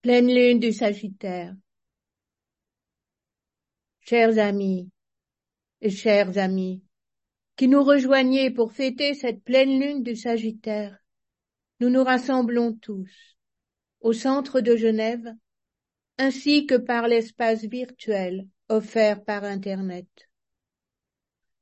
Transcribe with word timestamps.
Pleine 0.00 0.32
lune 0.32 0.60
du 0.60 0.72
Sagittaire. 0.72 1.56
Chers 3.98 4.38
amis 4.38 4.88
et 5.80 5.90
chers 5.90 6.38
amis, 6.38 6.84
qui 7.56 7.66
nous 7.66 7.82
rejoignez 7.82 8.52
pour 8.52 8.72
fêter 8.72 9.14
cette 9.14 9.42
pleine 9.42 9.80
lune 9.80 10.04
du 10.04 10.14
Sagittaire, 10.14 10.96
nous 11.80 11.90
nous 11.90 12.04
rassemblons 12.04 12.74
tous 12.74 13.10
au 14.00 14.12
centre 14.12 14.60
de 14.60 14.76
Genève, 14.76 15.34
ainsi 16.16 16.64
que 16.64 16.76
par 16.76 17.08
l'espace 17.08 17.64
virtuel 17.64 18.46
offert 18.68 19.24
par 19.24 19.42
Internet. 19.42 20.06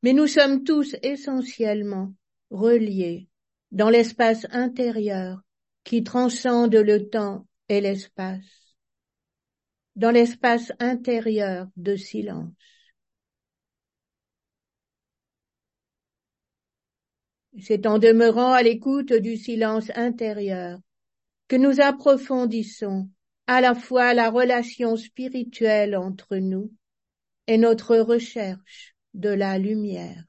Mais 0.03 0.13
nous 0.13 0.27
sommes 0.27 0.63
tous 0.63 0.95
essentiellement 1.03 2.13
reliés 2.51 3.29
dans 3.71 3.89
l'espace 3.89 4.47
intérieur 4.51 5.41
qui 5.85 6.05
transcende 6.05 6.75
le 6.75 7.09
temps 7.09 7.46
et 7.69 7.81
l'espace, 7.81 8.77
dans 9.97 10.11
l'espace 10.11 10.73
intérieur 10.79 11.69
de 11.77 11.97
silence. 11.97 12.53
C'est 17.59 17.87
en 17.87 17.99
demeurant 17.99 18.53
à 18.53 18.63
l'écoute 18.63 19.13
du 19.13 19.37
silence 19.37 19.91
intérieur 19.95 20.79
que 21.49 21.57
nous 21.57 21.81
approfondissons 21.81 23.09
à 23.47 23.61
la 23.61 23.75
fois 23.75 24.13
la 24.13 24.31
relation 24.31 24.97
spirituelle 24.97 25.97
entre 25.97 26.37
nous 26.37 26.73
et 27.47 27.59
notre 27.59 27.97
recherche 27.97 28.95
de 29.15 29.31
la 29.31 29.59
lumière. 29.59 30.25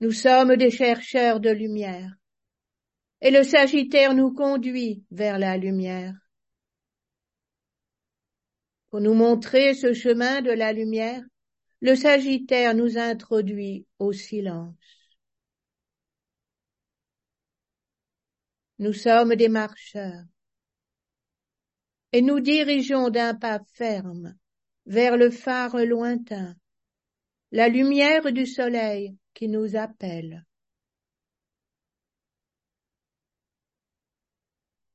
Nous 0.00 0.12
sommes 0.12 0.56
des 0.56 0.70
chercheurs 0.70 1.40
de 1.40 1.50
lumière 1.50 2.17
et 3.20 3.30
le 3.30 3.42
Sagittaire 3.42 4.14
nous 4.14 4.32
conduit 4.32 5.04
vers 5.10 5.38
la 5.38 5.56
lumière. 5.56 6.14
Pour 8.90 9.00
nous 9.00 9.14
montrer 9.14 9.74
ce 9.74 9.92
chemin 9.92 10.40
de 10.40 10.50
la 10.50 10.72
lumière, 10.72 11.22
le 11.80 11.94
Sagittaire 11.94 12.74
nous 12.74 12.96
introduit 12.96 13.86
au 13.98 14.12
silence. 14.12 14.74
Nous 18.78 18.92
sommes 18.92 19.34
des 19.34 19.48
marcheurs 19.48 20.24
et 22.12 22.22
nous 22.22 22.40
dirigeons 22.40 23.10
d'un 23.10 23.34
pas 23.34 23.60
ferme 23.74 24.36
vers 24.86 25.16
le 25.16 25.30
phare 25.30 25.76
lointain, 25.84 26.54
la 27.50 27.68
lumière 27.68 28.32
du 28.32 28.46
soleil 28.46 29.16
qui 29.34 29.48
nous 29.48 29.76
appelle. 29.76 30.47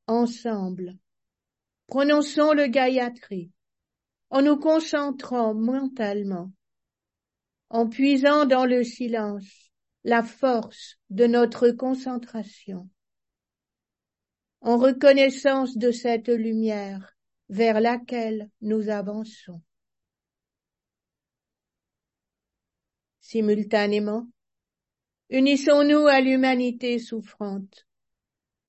Ensemble. 0.08 0.98
Prononçons 1.88 2.54
le 2.54 2.68
Gayatri 2.68 3.52
en 4.30 4.42
nous 4.42 4.58
concentrant 4.58 5.54
mentalement, 5.54 6.52
en 7.70 7.88
puisant 7.88 8.46
dans 8.46 8.66
le 8.66 8.84
silence 8.84 9.72
la 10.04 10.24
force 10.24 10.98
de 11.12 11.28
notre 11.28 11.70
concentration, 11.70 12.90
en 14.62 14.78
reconnaissance 14.78 15.78
de 15.78 15.92
cette 15.92 16.30
lumière 16.30 17.16
vers 17.50 17.80
laquelle 17.80 18.50
nous 18.62 18.90
avançons. 18.90 19.62
Simultanément, 23.20 24.28
unissons-nous 25.30 26.08
à 26.08 26.22
l'humanité 26.22 26.98
souffrante 26.98 27.86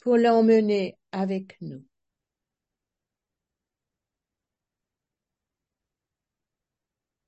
pour 0.00 0.18
l'emmener 0.18 0.98
avec 1.14 1.56
nous. 1.60 1.84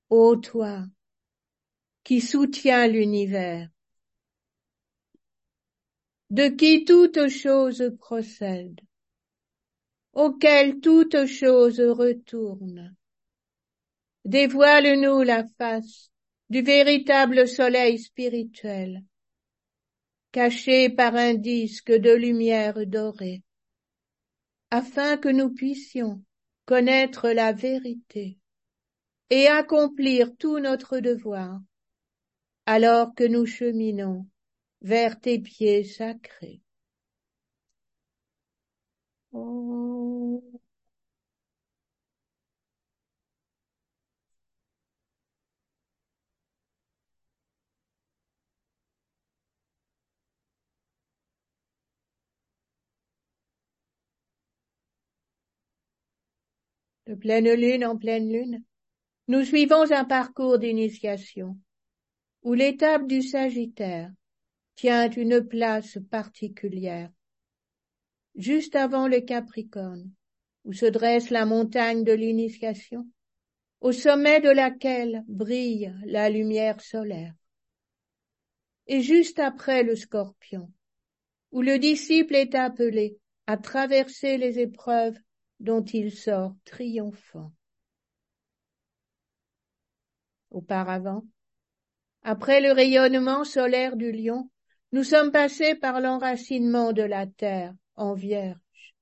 Ô 0.09 0.35
toi, 0.35 0.85
qui 2.03 2.19
soutiens 2.19 2.87
l'univers, 2.87 3.69
de 6.29 6.49
qui 6.49 6.83
toute 6.83 7.29
chose 7.29 7.95
procède, 7.97 8.81
auquel 10.11 10.81
toute 10.81 11.25
chose 11.25 11.79
retourne, 11.79 12.93
dévoile-nous 14.25 15.21
la 15.21 15.45
face 15.57 16.11
du 16.49 16.61
véritable 16.61 17.47
soleil 17.47 17.99
spirituel, 17.99 19.03
caché 20.33 20.89
par 20.89 21.15
un 21.15 21.35
disque 21.35 21.91
de 21.91 22.11
lumière 22.11 22.85
dorée, 22.85 23.43
afin 24.71 25.17
que 25.17 25.29
nous 25.29 25.53
puissions 25.53 26.23
connaître 26.65 27.29
la 27.29 27.53
vérité 27.53 28.37
et 29.29 29.47
accomplir 29.47 30.35
tout 30.37 30.59
notre 30.59 30.99
devoir, 30.99 31.59
alors 32.65 33.13
que 33.15 33.23
nous 33.23 33.45
cheminons 33.45 34.27
vers 34.81 35.19
tes 35.19 35.39
pieds 35.39 35.83
sacrés. 35.83 36.61
De 57.07 57.15
pleine 57.15 57.51
lune 57.53 57.85
en 57.85 57.97
pleine 57.97 58.31
lune, 58.31 58.63
nous 59.27 59.43
suivons 59.43 59.91
un 59.91 60.05
parcours 60.05 60.59
d'initiation 60.59 61.57
où 62.43 62.53
l'étape 62.53 63.07
du 63.07 63.21
Sagittaire 63.21 64.11
tient 64.75 65.09
une 65.09 65.41
place 65.41 65.97
particulière. 66.11 67.09
Juste 68.35 68.75
avant 68.75 69.07
le 69.07 69.21
Capricorne, 69.21 70.11
où 70.65 70.73
se 70.73 70.85
dresse 70.85 71.29
la 71.29 71.45
montagne 71.45 72.03
de 72.03 72.11
l'initiation, 72.11 73.07
au 73.79 73.91
sommet 73.91 74.41
de 74.41 74.49
laquelle 74.49 75.23
brille 75.27 75.93
la 76.05 76.29
lumière 76.29 76.81
solaire. 76.81 77.33
Et 78.85 79.01
juste 79.01 79.39
après 79.39 79.83
le 79.83 79.95
Scorpion, 79.95 80.71
où 81.51 81.61
le 81.61 81.79
disciple 81.79 82.35
est 82.35 82.55
appelé 82.55 83.17
à 83.47 83.57
traverser 83.57 84.37
les 84.37 84.59
épreuves 84.59 85.17
dont 85.59 85.83
il 85.83 86.11
sort 86.11 86.55
triomphant. 86.65 87.51
Auparavant, 90.49 91.23
après 92.21 92.61
le 92.61 92.71
rayonnement 92.71 93.43
solaire 93.43 93.95
du 93.95 94.11
lion, 94.11 94.49
nous 94.91 95.03
sommes 95.03 95.31
passés 95.31 95.75
par 95.75 95.99
l'enracinement 95.99 96.93
de 96.93 97.03
la 97.03 97.27
terre 97.27 97.73
en 97.95 98.13
vierge 98.13 98.95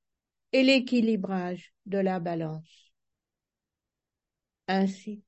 et 0.52 0.64
l'équilibrage 0.64 1.74
de 1.86 1.98
la 1.98 2.20
balance. 2.20 2.92
Ainsi, 4.68 5.22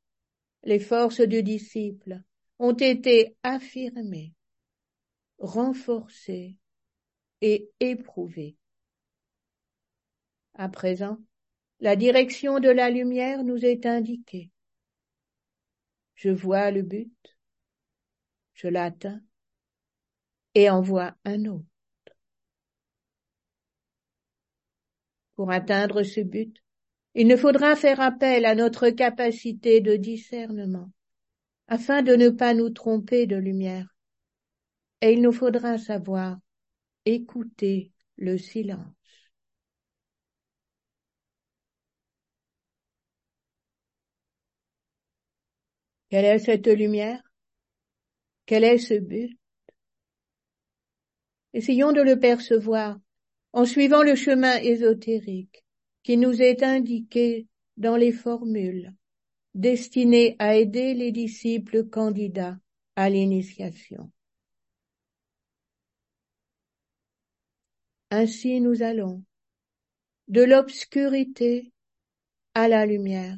les 0.63 0.79
forces 0.79 1.21
du 1.21 1.43
disciple 1.43 2.21
ont 2.59 2.73
été 2.73 3.35
affirmées, 3.43 4.33
renforcées 5.37 6.57
et 7.41 7.69
éprouvées. 7.79 8.57
À 10.59 10.69
présent, 10.69 11.19
la 11.79 11.95
direction 11.95 12.59
de 12.59 12.69
la 12.69 12.89
lumière 12.89 13.43
nous 13.43 13.63
est 13.63 13.85
indiquée. 13.85 14.49
Je 16.15 16.31
vois 16.31 16.71
le 16.71 16.81
but, 16.81 17.37
je 18.55 18.67
l'atteins 18.67 19.21
et 20.55 20.71
en 20.71 20.81
vois 20.81 21.15
un 21.25 21.45
autre. 21.45 21.63
Pour 25.35 25.51
atteindre 25.51 26.01
ce 26.01 26.21
but, 26.21 26.57
il 27.13 27.27
ne 27.27 27.37
faudra 27.37 27.75
faire 27.75 28.01
appel 28.01 28.43
à 28.45 28.55
notre 28.55 28.89
capacité 28.89 29.79
de 29.79 29.95
discernement, 29.95 30.91
afin 31.67 32.01
de 32.01 32.15
ne 32.15 32.29
pas 32.29 32.55
nous 32.55 32.71
tromper 32.71 33.27
de 33.27 33.35
lumière. 33.35 33.95
Et 35.01 35.13
il 35.13 35.21
nous 35.21 35.31
faudra 35.31 35.77
savoir 35.77 36.39
écouter 37.05 37.91
le 38.15 38.39
silence. 38.39 38.96
Quelle 46.09 46.25
est 46.25 46.39
cette 46.39 46.67
lumière? 46.67 47.21
Quel 48.45 48.63
est 48.63 48.77
ce 48.77 48.93
but? 48.93 49.37
Essayons 51.53 51.91
de 51.91 52.01
le 52.01 52.19
percevoir 52.19 52.97
en 53.51 53.65
suivant 53.65 54.03
le 54.03 54.15
chemin 54.15 54.57
ésotérique 54.57 55.65
qui 56.03 56.17
nous 56.17 56.41
est 56.41 56.63
indiqué 56.63 57.47
dans 57.75 57.97
les 57.97 58.11
formules 58.11 58.93
destinées 59.53 60.35
à 60.39 60.55
aider 60.55 60.93
les 60.93 61.11
disciples 61.11 61.85
candidats 61.89 62.57
à 62.95 63.09
l'initiation. 63.09 64.11
Ainsi 68.11 68.61
nous 68.61 68.83
allons, 68.83 69.23
de 70.27 70.43
l'obscurité 70.43 71.73
à 72.53 72.67
la 72.67 72.85
lumière, 72.85 73.37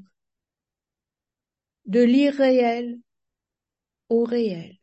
de 1.90 2.02
l'irréel 2.02 3.00
au 4.10 4.24
réel, 4.24 4.78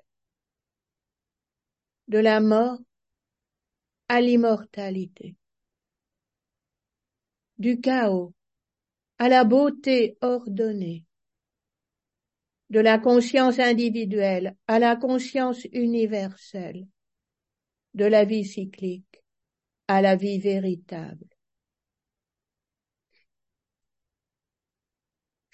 de 2.08 2.18
la 2.18 2.40
mort 2.40 2.80
à 4.08 4.20
l'immortalité, 4.20 5.36
du 7.58 7.80
chaos 7.80 8.34
à 9.18 9.28
la 9.28 9.44
beauté 9.44 10.18
ordonnée, 10.20 11.04
de 12.70 12.80
la 12.80 12.98
conscience 12.98 13.60
individuelle 13.60 14.56
à 14.66 14.80
la 14.80 14.96
conscience 14.96 15.64
universelle, 15.72 16.88
de 17.94 18.04
la 18.04 18.24
vie 18.24 18.44
cyclique 18.44 19.22
à 19.86 20.02
la 20.02 20.16
vie 20.16 20.40
véritable. 20.40 21.35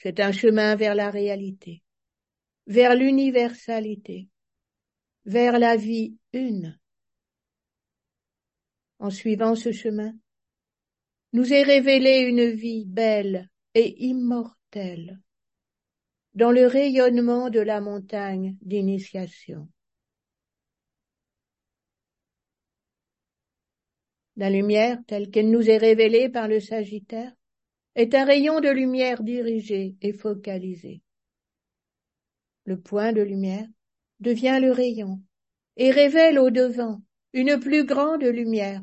C'est 0.02 0.18
un 0.18 0.32
chemin 0.32 0.74
vers 0.74 0.96
la 0.96 1.12
réalité, 1.12 1.84
vers 2.66 2.96
l'universalité, 2.96 4.28
vers 5.26 5.60
la 5.60 5.76
vie 5.76 6.16
une. 6.32 6.76
En 8.98 9.10
suivant 9.10 9.54
ce 9.54 9.70
chemin, 9.70 10.12
nous 11.32 11.52
est 11.52 11.62
révélée 11.62 12.22
une 12.22 12.50
vie 12.50 12.84
belle 12.84 13.48
et 13.74 14.04
immortelle 14.04 15.20
dans 16.34 16.50
le 16.50 16.66
rayonnement 16.66 17.48
de 17.48 17.60
la 17.60 17.80
montagne 17.80 18.56
d'initiation. 18.60 19.68
La 24.34 24.50
lumière, 24.50 24.98
telle 25.06 25.30
qu'elle 25.30 25.52
nous 25.52 25.70
est 25.70 25.78
révélée 25.78 26.28
par 26.28 26.48
le 26.48 26.58
Sagittaire, 26.58 27.32
est 27.94 28.14
un 28.14 28.24
rayon 28.24 28.60
de 28.60 28.70
lumière 28.70 29.22
dirigé 29.22 29.96
et 30.00 30.12
focalisé. 30.12 31.02
Le 32.64 32.80
point 32.80 33.12
de 33.12 33.22
lumière 33.22 33.66
devient 34.20 34.58
le 34.60 34.72
rayon 34.72 35.20
et 35.76 35.90
révèle 35.90 36.38
au 36.38 36.50
devant 36.50 37.02
une 37.32 37.58
plus 37.58 37.84
grande 37.84 38.22
lumière 38.22 38.82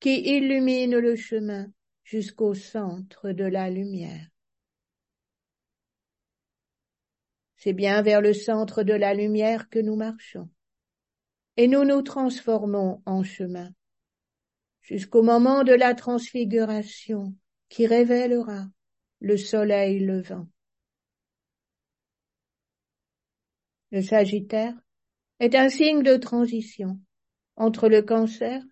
qui 0.00 0.20
illumine 0.20 0.98
le 0.98 1.14
chemin 1.14 1.70
jusqu'au 2.02 2.54
centre 2.54 3.30
de 3.30 3.44
la 3.44 3.70
lumière. 3.70 4.28
C'est 7.56 7.72
bien 7.72 8.02
vers 8.02 8.20
le 8.20 8.34
centre 8.34 8.82
de 8.82 8.92
la 8.92 9.14
lumière 9.14 9.68
que 9.68 9.78
nous 9.78 9.94
marchons, 9.94 10.50
et 11.56 11.68
nous 11.68 11.84
nous 11.84 12.02
transformons 12.02 13.00
en 13.06 13.22
chemin, 13.22 13.70
jusqu'au 14.80 15.22
moment 15.22 15.62
de 15.62 15.72
la 15.72 15.94
transfiguration 15.94 17.36
qui 17.72 17.86
révélera 17.86 18.66
le 19.20 19.38
soleil 19.38 20.00
levant. 20.00 20.46
Le 23.90 24.02
Sagittaire 24.02 24.74
est 25.40 25.54
un 25.54 25.70
signe 25.70 26.02
de 26.02 26.16
transition 26.16 27.00
entre 27.56 27.88
le 27.88 28.02
cancer, 28.02 28.62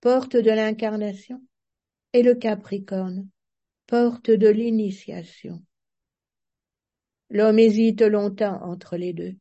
porte 0.00 0.34
de 0.34 0.50
l'incarnation, 0.50 1.40
et 2.12 2.24
le 2.24 2.34
Capricorne, 2.34 3.28
porte 3.86 4.32
de 4.32 4.48
l'initiation. 4.48 5.64
L'homme 7.28 7.60
hésite 7.60 8.02
longtemps 8.02 8.60
entre 8.64 8.96
les 8.96 9.12
deux. 9.12 9.36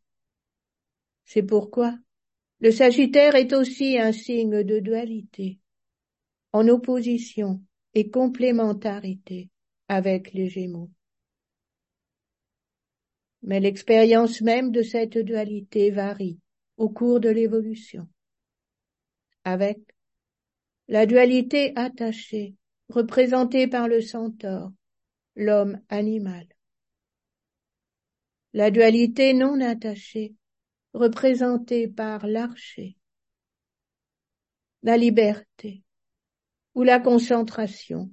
C'est 1.26 1.42
pourquoi 1.42 1.98
le 2.60 2.70
Sagittaire 2.70 3.34
est 3.34 3.54
aussi 3.54 3.98
un 3.98 4.12
signe 4.12 4.62
de 4.62 4.78
dualité, 4.78 5.60
en 6.54 6.68
opposition 6.68 7.60
et 7.94 8.10
complémentarité 8.10 9.50
avec 9.88 10.34
les 10.34 10.50
Gémeaux. 10.50 10.92
Mais 13.42 13.60
l'expérience 13.60 14.42
même 14.42 14.72
de 14.72 14.82
cette 14.84 15.18
dualité 15.18 15.92
varie 15.92 16.40
au 16.78 16.90
cours 16.90 17.20
de 17.20 17.30
l'évolution. 17.30 18.08
Avec 19.44 19.80
la 20.88 21.06
dualité 21.06 21.74
attachée, 21.76 22.56
représentée 22.90 23.68
par 23.68 23.88
le 23.88 24.02
centaure, 24.02 24.72
l'homme 25.36 25.80
animal 25.90 26.48
la 28.54 28.72
dualité 28.72 29.34
non 29.34 29.62
attachée, 29.62 30.36
représentée 30.94 31.88
par 31.88 32.26
l'archer, 32.26 32.98
la 34.82 34.98
liberté 34.98 35.84
ou 36.80 36.84
la 36.84 36.98
concentration, 37.02 38.10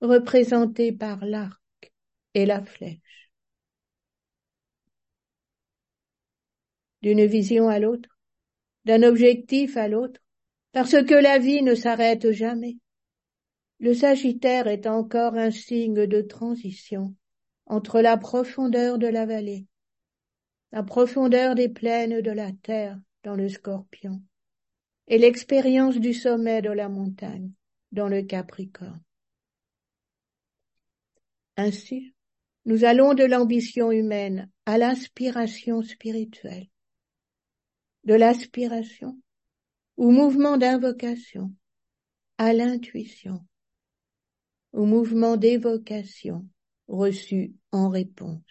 représentée 0.00 0.90
par 0.90 1.24
l'arc 1.24 1.92
et 2.34 2.44
la 2.44 2.60
flèche. 2.60 3.30
D'une 7.02 7.24
vision 7.24 7.68
à 7.68 7.78
l'autre, 7.78 8.18
d'un 8.84 9.04
objectif 9.04 9.76
à 9.76 9.86
l'autre, 9.86 10.20
parce 10.72 11.00
que 11.04 11.14
la 11.14 11.38
vie 11.38 11.62
ne 11.62 11.76
s'arrête 11.76 12.32
jamais. 12.32 12.78
Le 13.78 13.94
Sagittaire 13.94 14.66
est 14.66 14.88
encore 14.88 15.36
un 15.36 15.52
signe 15.52 16.08
de 16.08 16.20
transition 16.20 17.14
entre 17.66 18.00
la 18.00 18.16
profondeur 18.16 18.98
de 18.98 19.06
la 19.06 19.24
vallée 19.24 19.68
la 20.72 20.82
profondeur 20.82 21.54
des 21.54 21.68
plaines 21.68 22.22
de 22.22 22.30
la 22.32 22.50
terre 22.50 22.98
dans 23.22 23.36
le 23.36 23.48
scorpion, 23.48 24.20
et 25.06 25.18
l'expérience 25.18 25.98
du 25.98 26.12
sommet 26.12 26.60
de 26.60 26.70
la 26.70 26.88
montagne 26.88 27.52
dans 27.92 28.08
le 28.08 28.22
capricorne. 28.22 29.02
Ainsi, 31.56 32.14
nous 32.64 32.84
allons 32.84 33.14
de 33.14 33.24
l'ambition 33.24 33.90
humaine 33.90 34.50
à 34.66 34.78
l'aspiration 34.78 35.82
spirituelle, 35.82 36.68
de 38.04 38.14
l'aspiration 38.14 39.20
au 39.96 40.10
mouvement 40.10 40.56
d'invocation, 40.56 41.52
à 42.38 42.52
l'intuition, 42.52 43.44
au 44.72 44.86
mouvement 44.86 45.36
d'évocation 45.36 46.48
reçu 46.88 47.54
en 47.72 47.88
réponse. 47.88 48.42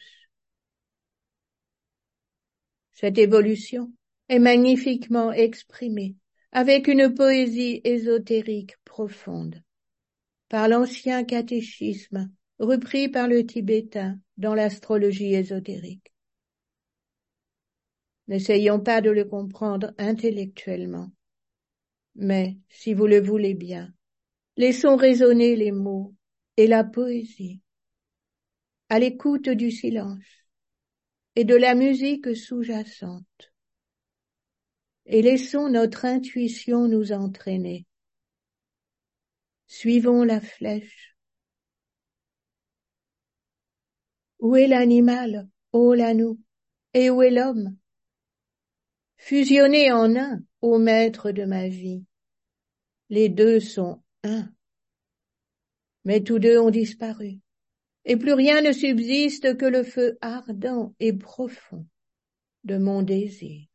Cette 2.92 3.18
évolution 3.18 3.92
est 4.28 4.40
magnifiquement 4.40 5.32
exprimée 5.32 6.16
avec 6.52 6.88
une 6.88 7.14
poésie 7.14 7.82
ésotérique 7.84 8.76
profonde 8.84 9.62
par 10.50 10.68
l'ancien 10.68 11.24
catéchisme 11.24 12.32
repris 12.58 13.08
par 13.08 13.28
le 13.28 13.46
tibétain 13.46 14.20
dans 14.38 14.56
l'astrologie 14.56 15.34
ésotérique. 15.34 16.12
N'essayons 18.28 18.80
pas 18.80 19.02
de 19.02 19.10
le 19.10 19.26
comprendre 19.26 19.94
intellectuellement, 19.98 21.12
mais, 22.16 22.58
si 22.70 22.94
vous 22.94 23.08
le 23.08 23.22
voulez 23.22 23.54
bien, 23.54 23.94
laissons 24.58 24.96
résonner 24.96 25.56
les 25.56 25.72
mots 25.72 26.14
et 26.58 26.68
la 26.68 26.84
poésie 26.84 27.62
à 28.90 29.00
l'écoute 29.00 29.50
du 29.50 29.72
silence 29.72 30.26
et 31.36 31.44
de 31.44 31.56
la 31.56 31.76
musique 31.76 32.36
sous-jacente. 32.36 33.54
Et 35.12 35.22
laissons 35.22 35.70
notre 35.70 36.06
intuition 36.06 36.88
nous 36.88 37.12
entraîner. 37.12 37.86
Suivons 39.68 40.24
la 40.24 40.40
flèche. 40.40 41.18
Où 44.40 44.56
est 44.56 44.68
l'animal, 44.68 45.50
ô 45.74 45.94
l'anneau, 45.94 46.38
et 46.94 47.10
où 47.10 47.22
est 47.22 47.32
l'homme? 47.32 47.76
Fusionnés 49.18 49.92
en 49.92 50.16
un, 50.16 50.44
ô 50.62 50.78
maître 50.78 51.32
de 51.32 51.44
ma 51.44 51.68
vie. 51.68 52.06
Les 53.10 53.28
deux 53.28 53.60
sont 53.60 54.02
un. 54.24 54.50
Mais 56.06 56.22
tous 56.22 56.40
deux 56.40 56.58
ont 56.58 56.70
disparu 56.70 57.42
et 58.10 58.18
plus 58.18 58.34
rien 58.34 58.62
ne 58.62 58.72
subsiste 58.72 59.56
que 59.56 59.66
le 59.66 59.84
feu 59.84 60.18
ardent 60.20 60.96
et 61.00 61.14
profond 61.14 61.86
de 62.64 62.78
mon 62.78 63.04
désir. 63.04 63.69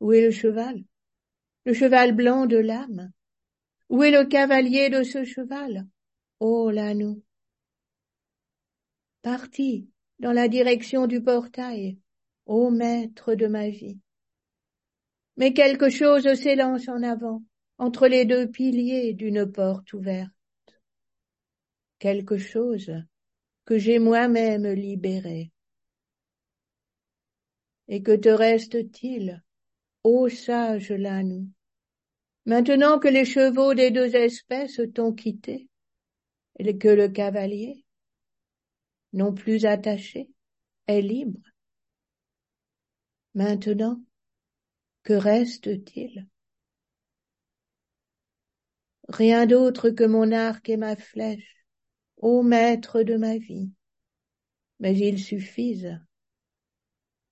Où 0.00 0.12
est 0.12 0.22
le 0.22 0.30
cheval? 0.30 0.82
Le 1.64 1.74
cheval 1.74 2.12
blanc 2.12 2.46
de 2.46 2.56
l'âme? 2.56 3.12
Où 3.90 4.02
est 4.02 4.10
le 4.10 4.24
cavalier 4.24 4.88
de 4.88 5.02
ce 5.02 5.24
cheval? 5.24 5.86
Oh 6.40 6.70
l'anneau! 6.70 7.22
Parti 9.22 9.90
dans 10.18 10.32
la 10.32 10.48
direction 10.48 11.06
du 11.06 11.22
portail, 11.22 11.98
ô 12.46 12.70
maître 12.70 13.34
de 13.34 13.46
ma 13.46 13.68
vie. 13.68 13.98
Mais 15.36 15.52
quelque 15.52 15.90
chose 15.90 16.32
s'élance 16.34 16.88
en 16.88 17.02
avant, 17.02 17.42
entre 17.78 18.08
les 18.08 18.24
deux 18.24 18.50
piliers 18.50 19.14
d'une 19.14 19.50
porte 19.50 19.92
ouverte. 19.92 20.30
Quelque 21.98 22.38
chose 22.38 22.92
que 23.64 23.78
j'ai 23.78 23.98
moi-même 23.98 24.66
libéré. 24.66 25.52
Et 27.88 28.02
que 28.02 28.16
te 28.16 28.28
reste-t-il, 28.28 29.42
ô 30.02 30.28
sage 30.28 30.92
Lanou 30.92 31.48
Maintenant 32.46 32.98
que 32.98 33.08
les 33.08 33.26
chevaux 33.26 33.74
des 33.74 33.90
deux 33.90 34.16
espèces 34.16 34.80
t'ont 34.94 35.12
quitté, 35.12 35.68
et 36.58 36.78
que 36.78 36.88
le 36.88 37.08
cavalier, 37.08 37.84
non 39.12 39.34
plus 39.34 39.66
attaché, 39.66 40.30
est 40.86 41.02
libre, 41.02 41.40
maintenant, 43.34 44.02
que 45.02 45.12
reste-t-il? 45.12 46.26
Rien 49.08 49.46
d'autre 49.46 49.90
que 49.90 50.04
mon 50.04 50.32
arc 50.32 50.68
et 50.68 50.76
ma 50.76 50.96
flèche, 50.96 51.66
ô 52.16 52.42
maître 52.42 53.02
de 53.02 53.16
ma 53.16 53.36
vie, 53.38 53.70
mais 54.78 54.96
ils 54.96 55.22
suffisent. 55.22 56.00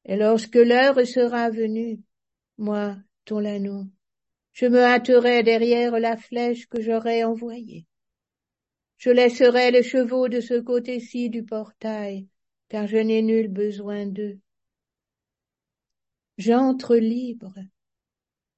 Et 0.05 0.17
lorsque 0.17 0.57
l'heure 0.57 1.07
sera 1.07 1.51
venue, 1.51 2.01
moi, 2.59 2.97
ton 3.25 3.39
l'anneau, 3.39 3.87
je 4.53 4.67
me 4.67 4.83
hâterai 4.83 5.45
derrière 5.45 5.99
la 6.01 6.17
flèche 6.17 6.67
que 6.67 6.83
j'aurai 6.83 7.23
envoyée. 7.23 7.87
Je 8.97 9.11
laisserai 9.11 9.71
les 9.71 9.85
chevaux 9.85 10.29
de 10.29 10.41
ce 10.41 10.59
côté-ci 10.59 11.31
du 11.31 11.45
portail, 11.45 12.27
car 12.69 12.89
je 12.89 12.97
n'ai 12.97 13.23
nul 13.23 13.47
besoin 13.47 14.07
d'eux. 14.07 14.41
J'entre 16.37 16.97
libre, 16.97 17.55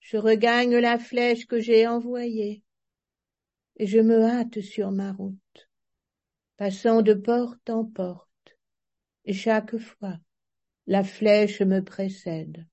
je 0.00 0.16
regagne 0.16 0.76
la 0.78 0.99
flèche 0.99 1.47
que 1.47 1.61
j'ai 1.61 1.87
envoyée, 1.87 2.64
et 3.76 3.87
je 3.87 3.99
me 3.99 4.23
hâte 4.23 4.62
sur 4.62 4.90
ma 4.90 5.12
route, 5.12 5.69
passant 6.57 7.02
de 7.02 7.12
porte 7.12 7.69
en 7.69 7.85
porte, 7.85 8.57
et 9.26 9.35
chaque 9.35 9.76
fois 9.76 10.19
la 10.87 11.04
flèche 11.04 11.61
me 11.61 11.85
précède. 11.85 12.66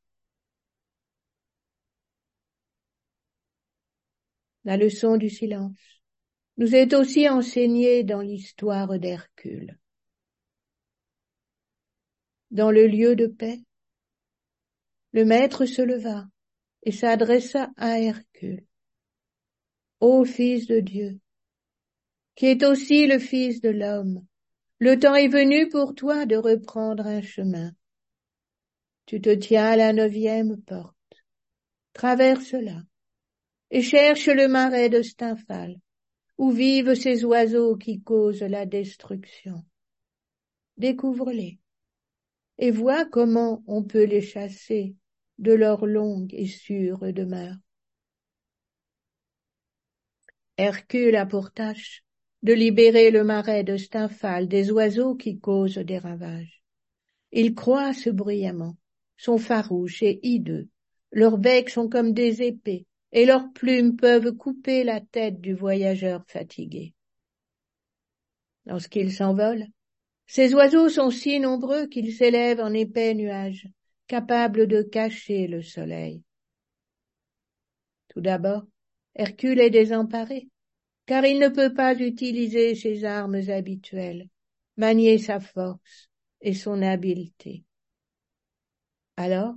La 4.67 4.75
leçon 4.75 5.15
du 5.15 5.29
silence 5.29 5.79
nous 6.57 6.75
est 6.75 6.93
aussi 6.93 7.29
enseignée 7.29 8.03
dans 8.03 8.19
l'histoire 8.19 8.99
d'Hercule. 8.99 9.79
Dans 12.51 12.69
le 12.69 12.85
lieu 12.85 13.15
de 13.15 13.27
paix, 13.27 13.61
le 15.13 15.23
maître 15.23 15.65
se 15.65 15.81
leva 15.81 16.27
et 16.83 16.91
s'adressa 16.91 17.71
à 17.77 18.01
Hercule. 18.01 18.65
Ô 20.01 20.25
Fils 20.25 20.67
de 20.67 20.81
Dieu, 20.81 21.17
qui 22.35 22.47
est 22.47 22.65
aussi 22.65 23.07
le 23.07 23.19
Fils 23.19 23.61
de 23.61 23.69
l'homme, 23.69 24.27
le 24.79 24.99
temps 24.99 25.15
est 25.15 25.29
venu 25.29 25.69
pour 25.69 25.95
toi 25.95 26.25
de 26.25 26.35
reprendre 26.35 27.07
un 27.07 27.21
chemin. 27.21 27.71
Tu 29.05 29.21
te 29.21 29.33
tiens 29.33 29.67
à 29.67 29.75
la 29.77 29.93
neuvième 29.93 30.61
porte. 30.61 31.23
Traverse-la 31.93 32.83
et 33.71 33.81
cherche 33.81 34.27
le 34.27 34.47
marais 34.47 34.89
de 34.89 35.01
Stymphale, 35.01 35.77
où 36.37 36.51
vivent 36.51 36.93
ces 36.93 37.25
oiseaux 37.25 37.75
qui 37.75 38.01
causent 38.01 38.41
la 38.41 38.65
destruction. 38.65 39.63
Découvre-les 40.77 41.59
et 42.59 42.71
vois 42.71 43.05
comment 43.05 43.63
on 43.67 43.83
peut 43.83 44.05
les 44.05 44.21
chasser 44.21 44.95
de 45.37 45.53
leur 45.53 45.85
longue 45.85 46.33
et 46.33 46.47
sûre 46.47 46.99
demeure. 47.13 47.55
Hercule 50.57 51.15
a 51.15 51.25
pour 51.25 51.51
tâche 51.51 52.03
de 52.41 52.53
libérer 52.53 53.11
le 53.11 53.23
marais 53.23 53.63
de 53.63 53.77
Stymphale 53.77 54.47
des 54.47 54.71
oiseaux 54.71 55.15
qui 55.15 55.39
causent 55.39 55.77
des 55.77 55.99
ravages. 55.99 56.63
Ils 57.31 57.53
croissent 57.53 58.07
bruyamment, 58.07 58.75
sont 59.17 59.37
farouches 59.37 60.01
et 60.01 60.19
hideux, 60.23 60.67
leurs 61.11 61.37
becs 61.37 61.69
sont 61.69 61.89
comme 61.89 62.13
des 62.13 62.41
épées, 62.41 62.85
et 63.17 63.25
leurs 63.25 63.51
plumes 63.51 63.95
peuvent 63.95 64.31
couper 64.33 64.83
la 64.83 65.01
tête 65.01 65.41
du 65.41 65.55
voyageur 65.55 66.23
fatigué. 66.27 66.93
Lorsqu'ils 68.67 69.11
s'envolent, 69.11 69.65
ces 70.27 70.53
oiseaux 70.53 70.87
sont 70.87 71.09
si 71.09 71.39
nombreux 71.39 71.87
qu'ils 71.87 72.13
s'élèvent 72.13 72.59
en 72.59 72.71
épais 72.73 73.15
nuages, 73.15 73.67
capables 74.05 74.67
de 74.67 74.83
cacher 74.83 75.47
le 75.47 75.63
soleil. 75.63 76.21
Tout 78.09 78.21
d'abord, 78.21 78.67
Hercule 79.15 79.61
est 79.61 79.71
désemparé, 79.71 80.47
car 81.07 81.25
il 81.25 81.39
ne 81.39 81.49
peut 81.49 81.73
pas 81.73 81.99
utiliser 81.99 82.75
ses 82.75 83.03
armes 83.03 83.41
habituelles, 83.49 84.29
manier 84.75 85.17
sa 85.17 85.39
force 85.39 86.11
et 86.39 86.53
son 86.53 86.83
habileté. 86.83 87.63
Alors, 89.15 89.55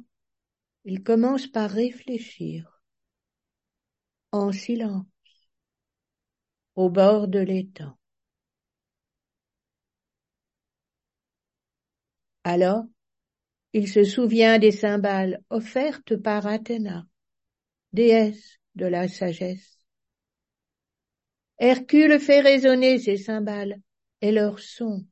il 0.86 1.02
commence 1.02 1.46
par 1.46 1.70
réfléchir 1.70 2.79
en 4.32 4.52
silence, 4.52 5.06
au 6.74 6.88
bord 6.90 7.28
de 7.28 7.38
l'étang. 7.40 7.96
Alors, 12.44 12.84
il 13.72 13.88
se 13.88 14.04
souvient 14.04 14.58
des 14.58 14.72
cymbales 14.72 15.42
offertes 15.50 16.16
par 16.16 16.46
Athéna, 16.46 17.06
déesse 17.92 18.58
de 18.74 18.86
la 18.86 19.08
sagesse. 19.08 19.78
Hercule 21.58 22.18
fait 22.18 22.40
résonner 22.40 22.98
ces 22.98 23.16
cymbales 23.16 23.80
et 24.22 24.32
leur 24.32 24.58
son 24.58 25.06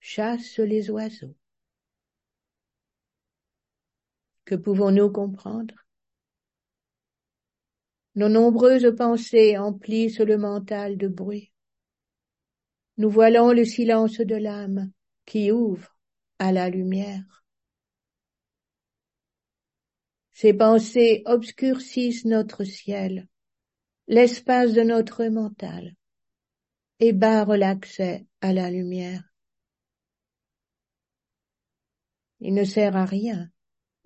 chasse 0.00 0.58
les 0.58 0.90
oiseaux. 0.90 1.34
Que 4.44 4.54
pouvons-nous 4.54 5.10
comprendre? 5.10 5.74
Nos 8.18 8.28
nombreuses 8.28 8.96
pensées 8.96 9.56
emplissent 9.58 10.18
le 10.18 10.36
mental 10.36 10.96
de 10.96 11.06
bruit. 11.06 11.52
Nous 12.96 13.08
voilons 13.08 13.52
le 13.52 13.64
silence 13.64 14.18
de 14.18 14.34
l'âme 14.34 14.90
qui 15.24 15.52
ouvre 15.52 15.96
à 16.40 16.50
la 16.50 16.68
lumière. 16.68 17.44
Ces 20.32 20.52
pensées 20.52 21.22
obscurcissent 21.26 22.24
notre 22.24 22.64
ciel, 22.64 23.28
l'espace 24.08 24.72
de 24.72 24.82
notre 24.82 25.24
mental, 25.26 25.94
et 26.98 27.12
barrent 27.12 27.56
l'accès 27.56 28.26
à 28.40 28.52
la 28.52 28.68
lumière. 28.68 29.32
Il 32.40 32.54
ne 32.54 32.64
sert 32.64 32.96
à 32.96 33.04
rien 33.04 33.48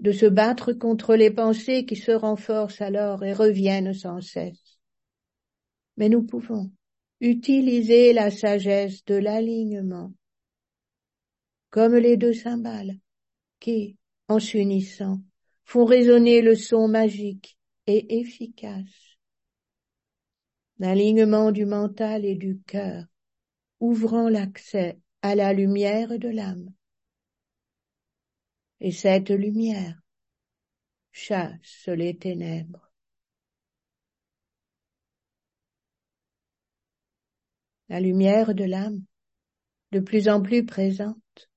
de 0.03 0.11
se 0.11 0.27
battre 0.27 0.73
contre 0.73 1.15
les 1.15 1.31
pensées 1.31 1.87
qui 1.87 1.95
se 1.95 2.11
renforcent 2.11 2.81
alors 2.81 3.23
et 3.23 3.33
reviennent 3.33 3.95
sans 3.95 4.21
cesse. 4.21 4.81
Mais 5.97 6.09
nous 6.09 6.25
pouvons 6.25 6.73
utiliser 7.21 8.13
la 8.13 8.33
sagesse 8.33 9.05
de 9.05 9.15
l'alignement, 9.15 10.13
comme 11.71 11.95
les 11.95 12.17
deux 12.17 12.33
cymbales, 12.33 12.99
qui, 13.61 13.97
en 14.27 14.41
s'unissant, 14.41 15.21
font 15.65 15.85
résonner 15.85 16.43
le 16.43 16.57
son 16.57 16.89
magique 16.89 17.57
et 17.87 18.19
efficace. 18.19 19.17
L'alignement 20.81 21.53
du 21.53 21.65
mental 21.65 22.25
et 22.25 22.35
du 22.35 22.59
cœur, 22.67 23.05
ouvrant 23.79 24.29
l'accès 24.29 24.99
à 25.23 25.37
la 25.37 25.53
lumière 25.53 26.19
de 26.19 26.29
l'âme 26.29 26.73
et 28.83 28.91
cette 28.91 29.31
lumière 29.31 30.03
chasse 31.13 31.87
les 31.87 32.17
ténèbres. 32.17 32.93
La 37.89 38.01
lumière 38.01 38.57
de 38.57 38.65
l'âme, 38.65 39.05
de 39.93 40.01
plus 40.01 40.29
en 40.29 40.43
plus 40.43 40.67
présente, 40.67 41.49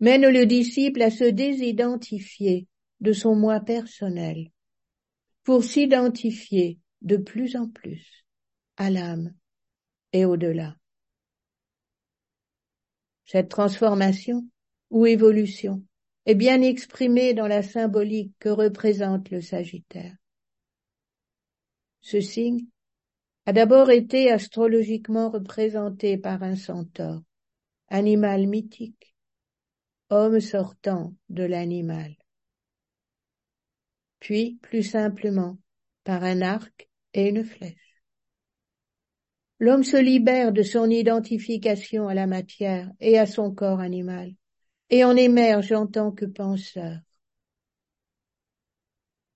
mène 0.00 0.28
le 0.28 0.44
disciple 0.44 1.00
à 1.00 1.10
se 1.10 1.24
désidentifier 1.24 2.68
de 3.00 3.14
son 3.14 3.34
moi 3.34 3.60
personnel 3.60 4.50
pour 5.44 5.64
s'identifier 5.64 6.78
de 7.00 7.16
plus 7.16 7.56
en 7.56 7.70
plus 7.70 8.26
à 8.76 8.90
l'âme 8.90 9.34
et 10.12 10.26
au-delà. 10.26 10.76
Cette 13.24 13.48
transformation 13.48 14.46
ou 14.90 15.06
évolution 15.06 15.85
est 16.26 16.34
bien 16.34 16.60
exprimé 16.60 17.34
dans 17.34 17.46
la 17.46 17.62
symbolique 17.62 18.34
que 18.40 18.48
représente 18.48 19.30
le 19.30 19.40
Sagittaire. 19.40 20.16
Ce 22.00 22.20
signe 22.20 22.66
a 23.46 23.52
d'abord 23.52 23.90
été 23.90 24.30
astrologiquement 24.30 25.30
représenté 25.30 26.18
par 26.18 26.42
un 26.42 26.56
centaure, 26.56 27.22
animal 27.88 28.48
mythique, 28.48 29.14
homme 30.10 30.40
sortant 30.40 31.14
de 31.28 31.44
l'animal. 31.44 32.16
Puis, 34.18 34.58
plus 34.62 34.82
simplement, 34.82 35.58
par 36.02 36.24
un 36.24 36.42
arc 36.42 36.88
et 37.14 37.28
une 37.28 37.44
flèche. 37.44 38.02
L'homme 39.60 39.84
se 39.84 39.96
libère 39.96 40.52
de 40.52 40.62
son 40.62 40.90
identification 40.90 42.08
à 42.08 42.14
la 42.14 42.26
matière 42.26 42.90
et 42.98 43.16
à 43.18 43.26
son 43.26 43.54
corps 43.54 43.80
animal 43.80 44.34
et 44.90 45.04
en 45.04 45.16
émerge 45.16 45.72
en 45.72 45.86
tant 45.86 46.12
que 46.12 46.26
penseur. 46.26 46.98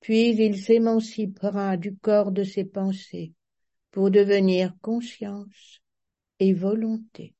puis 0.00 0.30
il 0.30 0.58
s'émancipera 0.58 1.76
du 1.76 1.94
corps 1.94 2.32
de 2.32 2.42
ses 2.42 2.64
pensées 2.64 3.32
pour 3.90 4.10
devenir 4.10 4.74
conscience 4.80 5.82
et 6.38 6.52
volonté. 6.52 7.34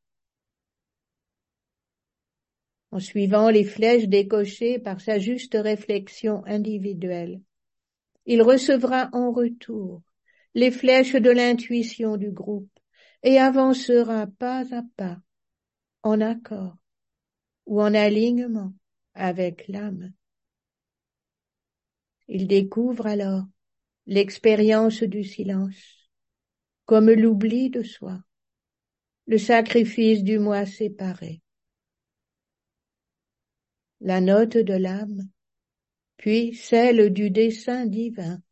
En 2.93 3.01
suivant 3.01 3.51
les 3.51 3.65
flèches 3.65 4.09
décochées 4.09 4.79
par 4.79 5.01
sa 5.01 5.19
juste 5.19 5.57
réflexion 5.59 6.45
individuelle, 6.45 7.41
il 8.27 8.43
recevra 8.43 9.09
en 9.13 9.33
retour 9.33 10.03
les 10.55 10.71
flèches 10.71 11.15
de 11.15 11.31
l'intuition 11.31 12.17
du 12.17 12.31
groupe 12.31 12.69
et 13.23 13.39
avancera 13.39 14.27
pas 14.27 14.65
à 14.75 14.83
pas 14.97 15.19
en 16.03 16.21
accord 16.21 16.77
ou 17.71 17.81
en 17.81 17.95
alignement 17.95 18.75
avec 19.15 19.69
l'âme. 19.69 20.13
Il 22.27 22.49
découvre 22.49 23.07
alors 23.07 23.45
l'expérience 24.07 25.05
du 25.05 25.23
silence 25.23 26.11
comme 26.85 27.11
l'oubli 27.11 27.71
de 27.71 27.85
soi, 27.85 28.21
le 29.27 29.39
sacrifice 29.39 30.25
du 30.25 30.41
moi 30.41 30.67
séparé. 30.67 31.43
La 34.01 34.21
note 34.21 34.57
de 34.57 34.75
l'âme, 34.75 35.29
puis 36.17 36.57
celle 36.57 37.13
du 37.13 37.31
dessein 37.31 37.87
divin, 37.87 38.43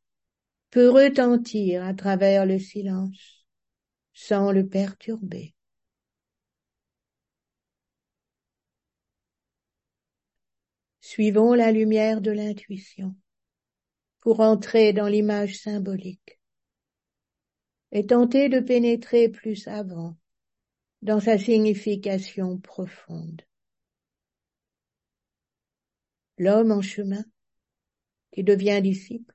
peut 0.71 0.91
retentir 0.91 1.85
à 1.85 1.93
travers 1.93 2.47
le 2.47 2.61
silence 2.61 3.45
sans 4.13 4.53
le 4.53 4.69
perturber. 4.69 5.57
Suivons 11.11 11.55
la 11.55 11.73
lumière 11.73 12.21
de 12.21 12.31
l'intuition 12.31 13.17
pour 14.19 14.41
entrer 14.41 14.93
dans 14.93 15.09
l'image 15.09 15.57
symbolique 15.57 16.39
et 17.93 18.05
tenter 18.05 18.51
de 18.51 18.61
pénétrer 18.61 19.31
plus 19.31 19.67
avant 19.69 20.19
dans 21.01 21.19
sa 21.19 21.39
signification 21.39 22.59
profonde. 22.59 23.41
L'homme 26.37 26.73
en 26.73 26.83
chemin, 26.83 27.25
qui 28.31 28.45
devient 28.45 28.83
disciple, 28.83 29.35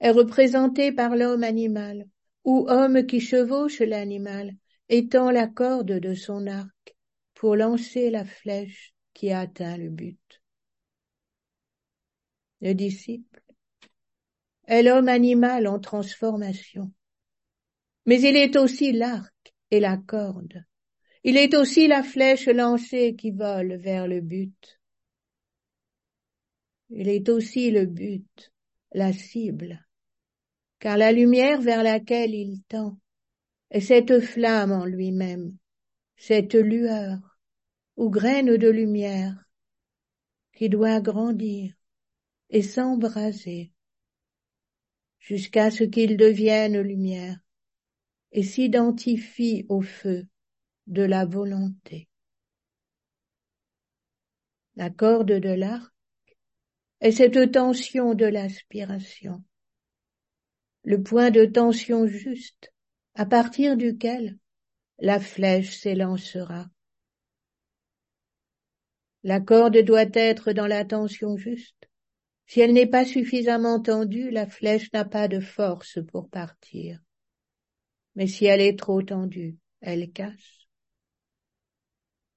est 0.00 0.10
représenté 0.10 0.92
par 0.92 1.16
l'homme 1.16 1.42
animal, 1.42 2.06
ou 2.44 2.66
homme 2.68 3.06
qui 3.06 3.20
chevauche 3.20 3.80
l'animal, 3.80 4.52
étend 4.90 5.30
la 5.30 5.46
corde 5.46 6.00
de 6.00 6.12
son 6.12 6.46
arc 6.46 6.96
pour 7.32 7.56
lancer 7.56 8.10
la 8.10 8.26
flèche 8.26 8.92
qui 9.14 9.32
atteint 9.32 9.78
le 9.78 9.88
but. 9.88 10.42
Le 12.60 12.74
disciple 12.74 13.42
est 14.66 14.82
l'homme 14.82 15.08
animal 15.08 15.66
en 15.66 15.78
transformation. 15.78 16.92
Mais 18.06 18.20
il 18.20 18.36
est 18.36 18.56
aussi 18.56 18.92
l'arc 18.92 19.54
et 19.70 19.80
la 19.80 19.96
corde. 19.96 20.64
Il 21.24 21.36
est 21.36 21.54
aussi 21.54 21.88
la 21.88 22.02
flèche 22.02 22.46
lancée 22.46 23.16
qui 23.16 23.30
vole 23.30 23.76
vers 23.76 24.06
le 24.06 24.20
but. 24.20 24.80
Il 26.90 27.08
est 27.08 27.28
aussi 27.28 27.70
le 27.70 27.86
but, 27.86 28.52
la 28.92 29.12
cible, 29.12 29.86
car 30.78 30.96
la 30.96 31.12
lumière 31.12 31.60
vers 31.60 31.82
laquelle 31.82 32.34
il 32.34 32.62
tend 32.66 32.98
est 33.70 33.80
cette 33.80 34.20
flamme 34.20 34.72
en 34.72 34.86
lui-même, 34.86 35.56
cette 36.16 36.54
lueur 36.54 37.38
ou 37.96 38.08
graine 38.10 38.56
de 38.56 38.68
lumière 38.68 39.34
qui 40.54 40.68
doit 40.68 41.00
grandir 41.00 41.77
et 42.50 42.62
s'embraser 42.62 43.72
jusqu'à 45.18 45.70
ce 45.70 45.84
qu'il 45.84 46.16
devienne 46.16 46.80
lumière 46.80 47.38
et 48.32 48.42
s'identifie 48.42 49.66
au 49.68 49.80
feu 49.82 50.26
de 50.86 51.02
la 51.02 51.26
volonté. 51.26 52.08
La 54.76 54.90
corde 54.90 55.32
de 55.32 55.48
l'arc 55.48 55.92
est 57.00 57.12
cette 57.12 57.52
tension 57.52 58.14
de 58.14 58.26
l'aspiration, 58.26 59.44
le 60.84 61.02
point 61.02 61.30
de 61.30 61.44
tension 61.44 62.06
juste 62.06 62.72
à 63.14 63.26
partir 63.26 63.76
duquel 63.76 64.38
la 64.98 65.20
flèche 65.20 65.76
s'élancera. 65.76 66.66
La 69.24 69.40
corde 69.40 69.78
doit 69.78 70.10
être 70.14 70.52
dans 70.52 70.66
la 70.66 70.84
tension 70.84 71.36
juste 71.36 71.77
si 72.48 72.60
elle 72.60 72.72
n'est 72.72 72.86
pas 72.86 73.04
suffisamment 73.04 73.78
tendue, 73.78 74.30
la 74.30 74.46
flèche 74.46 74.90
n'a 74.94 75.04
pas 75.04 75.28
de 75.28 75.38
force 75.38 75.98
pour 76.10 76.30
partir. 76.30 76.98
Mais 78.14 78.26
si 78.26 78.46
elle 78.46 78.62
est 78.62 78.78
trop 78.78 79.02
tendue, 79.02 79.58
elle 79.82 80.10
casse. 80.10 80.66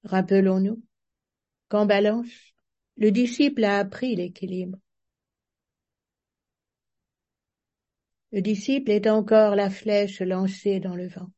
Rappelons-nous 0.04 0.82
qu'en 1.68 1.86
balance, 1.86 2.28
le 2.98 3.10
disciple 3.10 3.64
a 3.64 3.78
appris 3.78 4.14
l'équilibre. 4.14 4.78
Le 8.32 8.42
disciple 8.42 8.90
est 8.90 9.06
encore 9.06 9.56
la 9.56 9.70
flèche 9.70 10.20
lancée 10.20 10.78
dans 10.78 10.94
le 10.94 11.08
vent, 11.08 11.30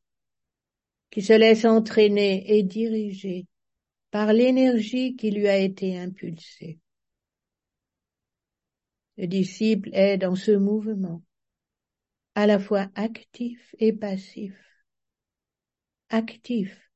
qui 1.10 1.22
se 1.22 1.32
laisse 1.32 1.64
entraîner 1.64 2.58
et 2.58 2.64
diriger 2.64 3.46
par 4.10 4.32
l'énergie 4.32 5.14
qui 5.14 5.30
lui 5.30 5.46
a 5.46 5.58
été 5.58 5.96
impulsée. 5.96 6.80
Le 9.16 9.26
disciple 9.26 9.90
est 9.92 10.18
dans 10.18 10.34
ce 10.34 10.50
mouvement, 10.50 11.22
à 12.34 12.46
la 12.46 12.58
fois 12.58 12.88
actif 12.94 13.74
et 13.78 13.92
passif. 13.92 14.54
Actif, 16.08 16.90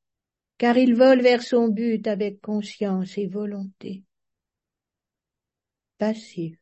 car 0.58 0.76
il 0.76 0.94
vole 0.94 1.22
vers 1.22 1.42
son 1.42 1.68
but 1.68 2.06
avec 2.08 2.40
conscience 2.40 3.16
et 3.18 3.28
volonté. 3.28 4.02
Passif, 5.98 6.58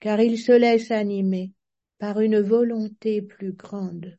car 0.00 0.20
il 0.20 0.38
se 0.38 0.52
laisse 0.52 0.90
animer 0.90 1.52
par 1.98 2.20
une 2.20 2.40
volonté 2.40 3.22
plus 3.22 3.52
grande. 3.52 4.18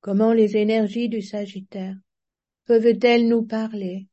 Comment 0.00 0.32
les 0.32 0.56
énergies 0.56 1.10
du 1.10 1.20
Sagittaire 1.20 1.96
peuvent-elles 2.70 3.26
nous 3.26 3.42
parler 3.42 4.06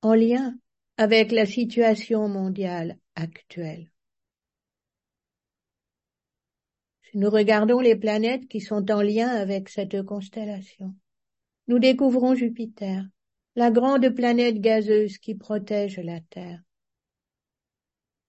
en 0.00 0.14
lien 0.14 0.58
avec 0.96 1.32
la 1.32 1.44
situation 1.44 2.30
mondiale 2.30 2.96
actuelle? 3.14 3.92
Si 7.02 7.18
nous 7.18 7.28
regardons 7.28 7.80
les 7.80 7.94
planètes 7.94 8.48
qui 8.48 8.62
sont 8.62 8.90
en 8.90 9.02
lien 9.02 9.28
avec 9.28 9.68
cette 9.68 10.02
constellation, 10.02 10.94
nous 11.68 11.78
découvrons 11.78 12.34
Jupiter, 12.34 13.04
la 13.54 13.70
grande 13.70 14.08
planète 14.14 14.62
gazeuse 14.62 15.18
qui 15.18 15.34
protège 15.34 15.98
la 15.98 16.22
Terre. 16.22 16.62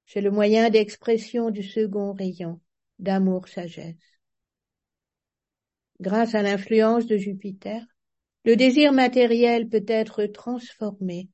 C'est 0.06 0.20
le 0.20 0.32
moyen 0.32 0.70
d'expression 0.70 1.50
du 1.50 1.64
second 1.64 2.12
rayon 2.12 2.60
d'amour-sagesse. 3.00 4.20
Grâce 6.02 6.36
à 6.36 6.42
l'influence 6.42 7.06
de 7.06 7.16
Jupiter, 7.16 7.86
le 8.46 8.56
désir 8.56 8.94
matériel 8.94 9.68
peut 9.68 9.86
être 9.88 10.26
transformé 10.28 11.30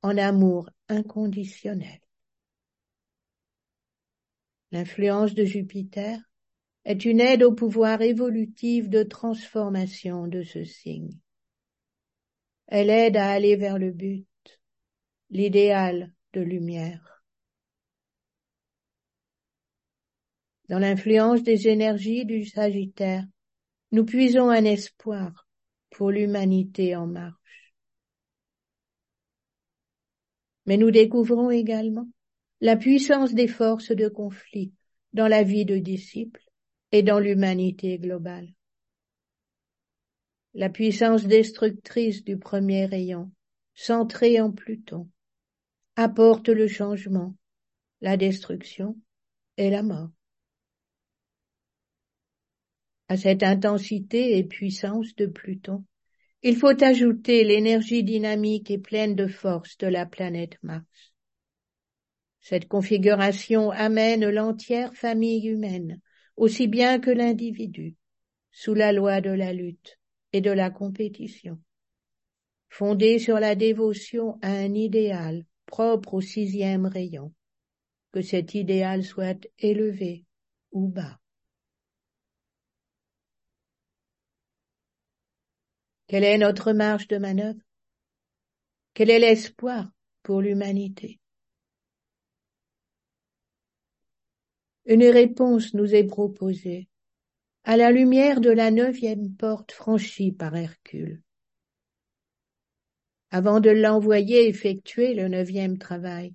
en 0.00 0.16
amour 0.16 0.70
inconditionnel. 0.88 2.00
L'influence 4.70 5.34
de 5.34 5.44
Jupiter 5.44 6.20
est 6.84 7.04
une 7.04 7.20
aide 7.20 7.42
au 7.42 7.52
pouvoir 7.52 8.00
évolutif 8.00 8.88
de 8.88 9.02
transformation 9.02 10.28
de 10.28 10.44
ce 10.44 10.64
signe. 10.64 11.18
Elle 12.68 12.90
aide 12.90 13.16
à 13.16 13.30
aller 13.30 13.56
vers 13.56 13.78
le 13.78 13.90
but, 13.90 14.26
l'idéal 15.30 16.14
de 16.32 16.40
lumière. 16.40 17.24
Dans 20.68 20.78
l'influence 20.78 21.42
des 21.42 21.66
énergies 21.66 22.24
du 22.24 22.46
Sagittaire, 22.46 23.26
nous 23.90 24.04
puisons 24.04 24.48
un 24.48 24.64
espoir 24.64 25.48
pour 25.92 26.10
l'humanité 26.10 26.96
en 26.96 27.06
marche. 27.06 27.74
Mais 30.66 30.76
nous 30.76 30.90
découvrons 30.90 31.50
également 31.50 32.08
la 32.60 32.76
puissance 32.76 33.34
des 33.34 33.48
forces 33.48 33.92
de 33.92 34.08
conflit 34.08 34.72
dans 35.12 35.28
la 35.28 35.42
vie 35.42 35.64
de 35.64 35.78
disciples 35.78 36.44
et 36.92 37.02
dans 37.02 37.18
l'humanité 37.18 37.98
globale. 37.98 38.48
La 40.54 40.68
puissance 40.68 41.24
destructrice 41.24 42.24
du 42.24 42.38
premier 42.38 42.86
rayon, 42.86 43.30
centrée 43.74 44.40
en 44.40 44.52
Pluton, 44.52 45.08
apporte 45.96 46.48
le 46.48 46.68
changement, 46.68 47.34
la 48.00 48.16
destruction 48.16 48.96
et 49.56 49.70
la 49.70 49.82
mort. 49.82 50.10
À 53.12 53.18
cette 53.18 53.42
intensité 53.42 54.38
et 54.38 54.42
puissance 54.42 55.14
de 55.16 55.26
Pluton, 55.26 55.84
il 56.42 56.56
faut 56.56 56.82
ajouter 56.82 57.44
l'énergie 57.44 58.02
dynamique 58.02 58.70
et 58.70 58.78
pleine 58.78 59.14
de 59.14 59.26
force 59.26 59.76
de 59.76 59.86
la 59.86 60.06
planète 60.06 60.56
Mars. 60.62 61.12
Cette 62.40 62.68
configuration 62.68 63.70
amène 63.70 64.26
l'entière 64.30 64.94
famille 64.94 65.46
humaine, 65.46 66.00
aussi 66.36 66.68
bien 66.68 67.00
que 67.00 67.10
l'individu, 67.10 67.96
sous 68.50 68.72
la 68.72 68.92
loi 68.92 69.20
de 69.20 69.28
la 69.28 69.52
lutte 69.52 69.98
et 70.32 70.40
de 70.40 70.50
la 70.50 70.70
compétition, 70.70 71.60
fondée 72.70 73.18
sur 73.18 73.38
la 73.38 73.54
dévotion 73.54 74.38
à 74.40 74.52
un 74.52 74.72
idéal 74.72 75.44
propre 75.66 76.14
au 76.14 76.22
sixième 76.22 76.86
rayon, 76.86 77.34
que 78.10 78.22
cet 78.22 78.54
idéal 78.54 79.04
soit 79.04 79.46
élevé 79.58 80.24
ou 80.70 80.88
bas. 80.88 81.18
Quelle 86.12 86.24
est 86.24 86.36
notre 86.36 86.74
marge 86.74 87.08
de 87.08 87.16
manœuvre? 87.16 87.62
Quel 88.92 89.08
est 89.08 89.18
l'espoir 89.18 89.90
pour 90.22 90.42
l'humanité? 90.42 91.18
Une 94.84 95.06
réponse 95.06 95.72
nous 95.72 95.94
est 95.94 96.04
proposée 96.04 96.90
à 97.64 97.78
la 97.78 97.90
lumière 97.90 98.42
de 98.42 98.50
la 98.50 98.70
neuvième 98.70 99.34
porte 99.34 99.72
franchie 99.72 100.32
par 100.32 100.54
Hercule. 100.54 101.22
Avant 103.30 103.60
de 103.60 103.70
l'envoyer 103.70 104.46
effectuer 104.48 105.14
le 105.14 105.28
neuvième 105.28 105.78
travail, 105.78 106.34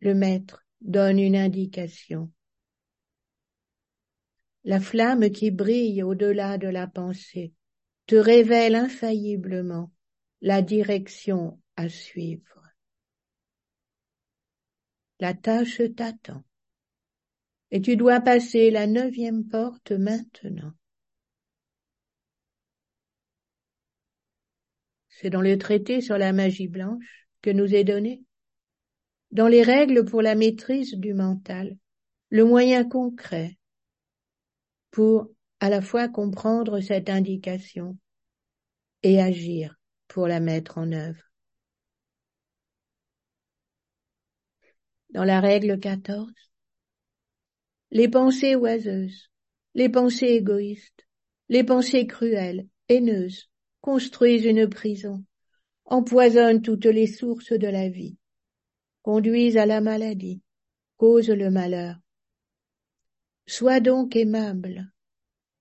le 0.00 0.14
maître 0.14 0.66
donne 0.80 1.20
une 1.20 1.36
indication. 1.36 2.32
La 4.64 4.80
flamme 4.80 5.30
qui 5.30 5.52
brille 5.52 6.02
au-delà 6.02 6.58
de 6.58 6.66
la 6.66 6.88
pensée 6.88 7.52
te 8.06 8.14
révèle 8.14 8.74
infailliblement 8.74 9.92
la 10.40 10.62
direction 10.62 11.60
à 11.76 11.88
suivre. 11.88 12.62
La 15.18 15.34
tâche 15.34 15.82
t'attend 15.96 16.44
et 17.70 17.80
tu 17.80 17.96
dois 17.96 18.20
passer 18.20 18.70
la 18.70 18.86
neuvième 18.86 19.48
porte 19.48 19.92
maintenant. 19.92 20.72
C'est 25.08 25.30
dans 25.30 25.40
le 25.40 25.56
traité 25.58 26.00
sur 26.00 26.18
la 26.18 26.32
magie 26.32 26.68
blanche 26.68 27.26
que 27.42 27.50
nous 27.50 27.74
est 27.74 27.84
donné, 27.84 28.22
dans 29.30 29.48
les 29.48 29.62
règles 29.62 30.04
pour 30.04 30.22
la 30.22 30.34
maîtrise 30.34 30.94
du 30.94 31.14
mental, 31.14 31.76
le 32.30 32.44
moyen 32.44 32.84
concret 32.88 33.56
pour 34.90 35.30
à 35.60 35.70
la 35.70 35.80
fois 35.80 36.08
comprendre 36.08 36.80
cette 36.80 37.08
indication 37.08 37.96
et 39.02 39.20
agir 39.20 39.76
pour 40.08 40.28
la 40.28 40.40
mettre 40.40 40.78
en 40.78 40.92
œuvre. 40.92 41.22
Dans 45.10 45.24
la 45.24 45.40
règle 45.40 45.78
14, 45.78 46.30
les 47.90 48.08
pensées 48.08 48.56
oiseuses, 48.56 49.30
les 49.74 49.88
pensées 49.88 50.26
égoïstes, 50.26 51.06
les 51.48 51.64
pensées 51.64 52.06
cruelles, 52.06 52.66
haineuses, 52.88 53.48
construisent 53.80 54.44
une 54.44 54.68
prison, 54.68 55.24
empoisonnent 55.84 56.62
toutes 56.62 56.86
les 56.86 57.06
sources 57.06 57.52
de 57.52 57.68
la 57.68 57.88
vie, 57.88 58.16
conduisent 59.02 59.56
à 59.56 59.66
la 59.66 59.80
maladie, 59.80 60.42
causent 60.96 61.30
le 61.30 61.50
malheur. 61.50 61.96
Sois 63.46 63.80
donc 63.80 64.16
aimable, 64.16 64.92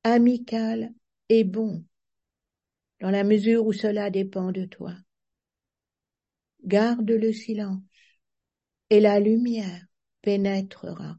amical 0.05 0.93
et 1.29 1.43
bon, 1.43 1.83
dans 3.01 3.09
la 3.09 3.23
mesure 3.23 3.65
où 3.65 3.73
cela 3.73 4.11
dépend 4.11 4.51
de 4.51 4.65
toi. 4.65 4.93
Garde 6.63 7.09
le 7.09 7.33
silence, 7.33 7.81
et 8.91 8.99
la 8.99 9.19
lumière 9.19 9.87
pénétrera. 10.21 11.17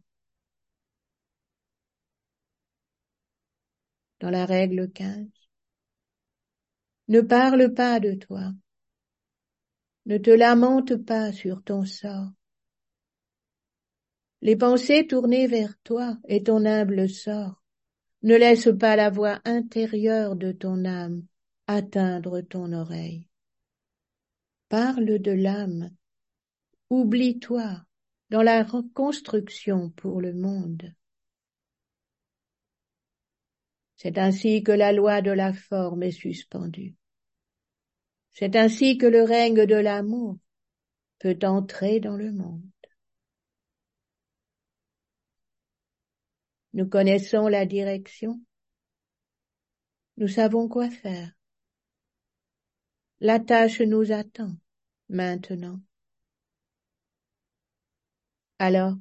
Dans 4.20 4.30
la 4.30 4.46
règle 4.46 4.90
15, 4.92 5.26
ne 7.08 7.20
parle 7.22 7.74
pas 7.74 7.98
de 7.98 8.14
toi, 8.14 8.52
ne 10.06 10.16
te 10.16 10.30
lamente 10.30 10.94
pas 10.94 11.32
sur 11.32 11.64
ton 11.64 11.84
sort. 11.84 12.30
Les 14.42 14.54
pensées 14.54 15.08
tournées 15.08 15.48
vers 15.48 15.76
toi 15.82 16.16
et 16.28 16.44
ton 16.44 16.64
humble 16.64 17.08
sort 17.08 17.65
ne 18.26 18.34
laisse 18.34 18.68
pas 18.76 18.96
la 18.96 19.08
voix 19.08 19.40
intérieure 19.44 20.34
de 20.34 20.50
ton 20.50 20.84
âme 20.84 21.22
atteindre 21.68 22.40
ton 22.40 22.72
oreille. 22.72 23.28
Parle 24.68 25.20
de 25.20 25.30
l'âme. 25.30 25.90
Oublie-toi 26.90 27.84
dans 28.30 28.42
la 28.42 28.64
reconstruction 28.64 29.90
pour 29.90 30.20
le 30.20 30.34
monde. 30.34 30.92
C'est 33.94 34.18
ainsi 34.18 34.64
que 34.64 34.72
la 34.72 34.92
loi 34.92 35.22
de 35.22 35.30
la 35.30 35.52
forme 35.52 36.02
est 36.02 36.10
suspendue. 36.10 36.96
C'est 38.32 38.56
ainsi 38.56 38.98
que 38.98 39.06
le 39.06 39.22
règne 39.22 39.66
de 39.66 39.76
l'amour 39.76 40.36
peut 41.20 41.38
entrer 41.44 42.00
dans 42.00 42.16
le 42.16 42.32
monde. 42.32 42.68
Nous 46.76 46.86
connaissons 46.86 47.48
la 47.48 47.64
direction. 47.64 48.38
Nous 50.18 50.28
savons 50.28 50.68
quoi 50.68 50.90
faire. 50.90 51.32
La 53.18 53.40
tâche 53.40 53.80
nous 53.80 54.12
attend 54.12 54.54
maintenant. 55.08 55.80
Alors, 58.58 58.92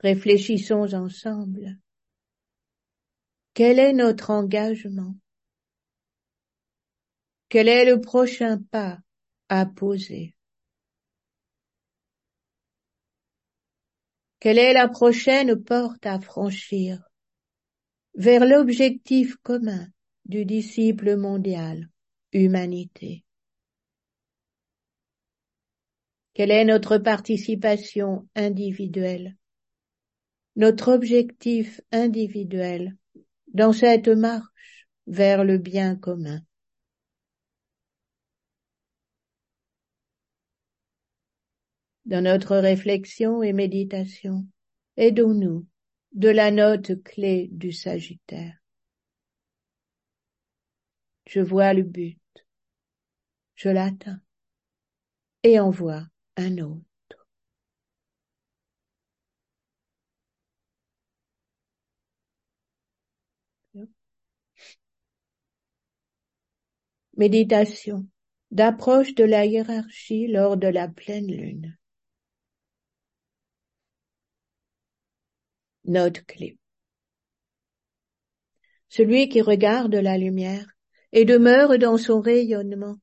réfléchissons 0.00 0.92
ensemble. 0.92 1.78
Quel 3.54 3.78
est 3.78 3.94
notre 3.94 4.28
engagement? 4.28 5.16
Quel 7.48 7.68
est 7.68 7.86
le 7.86 8.02
prochain 8.02 8.58
pas 8.70 8.98
à 9.48 9.64
poser? 9.64 10.36
Quelle 14.44 14.58
est 14.58 14.74
la 14.74 14.88
prochaine 14.88 15.56
porte 15.56 16.04
à 16.04 16.20
franchir? 16.20 17.02
Vers 18.14 18.44
l'objectif 18.44 19.36
commun 19.36 19.88
du 20.26 20.44
disciple 20.44 21.16
mondial, 21.16 21.88
humanité. 22.34 23.24
Quelle 26.34 26.50
est 26.50 26.66
notre 26.66 26.98
participation 26.98 28.28
individuelle, 28.34 29.34
notre 30.56 30.92
objectif 30.92 31.80
individuel 31.90 32.98
dans 33.54 33.72
cette 33.72 34.08
marche 34.08 34.86
vers 35.06 35.42
le 35.42 35.56
bien 35.56 35.96
commun 35.96 36.42
dans 42.06 42.22
notre 42.22 42.56
réflexion 42.56 43.42
et 43.42 43.52
méditation, 43.52 44.46
aidons-nous 44.96 45.66
de 46.12 46.28
la 46.28 46.50
note 46.50 47.02
clé 47.02 47.48
du 47.50 47.72
Sagittaire. 47.72 48.56
Je 51.26 51.40
vois 51.40 51.72
le 51.72 51.82
but, 51.82 52.18
je 53.54 53.70
l'atteins 53.70 54.20
et 55.42 55.58
en 55.58 55.70
vois 55.70 56.06
un 56.36 56.58
autre. 56.58 56.84
Méditation 67.16 68.06
d'approche 68.50 69.14
de 69.14 69.24
la 69.24 69.46
hiérarchie 69.46 70.26
lors 70.26 70.56
de 70.56 70.66
la 70.66 70.88
pleine 70.88 71.28
lune. 71.28 71.76
Note 75.86 76.24
clé. 76.24 76.56
Celui 78.88 79.28
qui 79.28 79.42
regarde 79.42 79.94
la 79.94 80.16
lumière 80.16 80.66
et 81.12 81.26
demeure 81.26 81.78
dans 81.78 81.98
son 81.98 82.20
rayonnement 82.20 82.96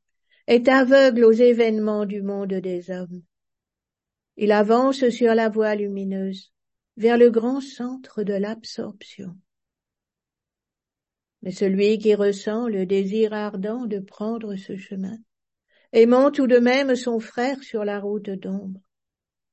est 0.48 0.68
aveugle 0.68 1.26
aux 1.26 1.32
événements 1.32 2.06
du 2.06 2.24
monde 2.24 2.56
des 2.56 2.90
hommes. 2.90 3.22
Il 4.36 4.52
avance 4.52 5.10
sur 5.10 5.36
la 5.36 5.48
voie 5.48 5.76
lumineuse 5.76 6.52
vers 6.98 7.20
le 7.20 7.30
grand 7.30 7.62
centre 7.62 8.24
de 8.24 8.34
l'absorption. 8.34 9.38
Mais 11.44 11.52
celui 11.52 12.00
qui 12.00 12.16
ressent 12.16 12.68
le 12.68 12.88
désir 12.88 13.34
ardent 13.34 13.86
de 13.86 14.00
prendre 14.00 14.56
ce 14.56 14.76
chemin, 14.76 15.18
aimant 15.92 16.32
tout 16.32 16.48
de 16.48 16.58
même 16.58 16.96
son 16.96 17.20
frère 17.20 17.62
sur 17.62 17.86
la 17.86 18.00
route 18.00 18.32
d'ombre, 18.32 18.82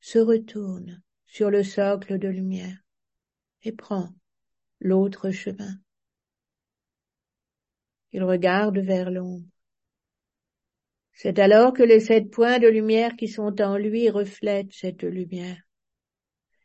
se 0.01 0.19
retourne 0.19 1.03
sur 1.27 1.51
le 1.51 1.63
socle 1.63 2.19
de 2.19 2.29
lumière 2.29 2.79
et 3.63 3.73
prend 3.73 4.09
l'autre 4.81 5.31
chemin. 5.31 5.75
Il 8.13 8.23
regarde 8.23 8.79
vers 8.79 9.11
l'ombre 9.11 9.47
C'est 11.13 11.39
alors 11.39 11.73
que 11.73 11.83
les 11.83 12.01
sept 12.01 12.31
points 12.31 12.59
de 12.59 12.69
lumière 12.69 13.17
qui 13.17 13.29
sont 13.29 13.61
en 13.61 13.77
lui 13.77 14.09
reflètent 14.09 14.73
cette 14.73 15.03
lumière. 15.03 15.61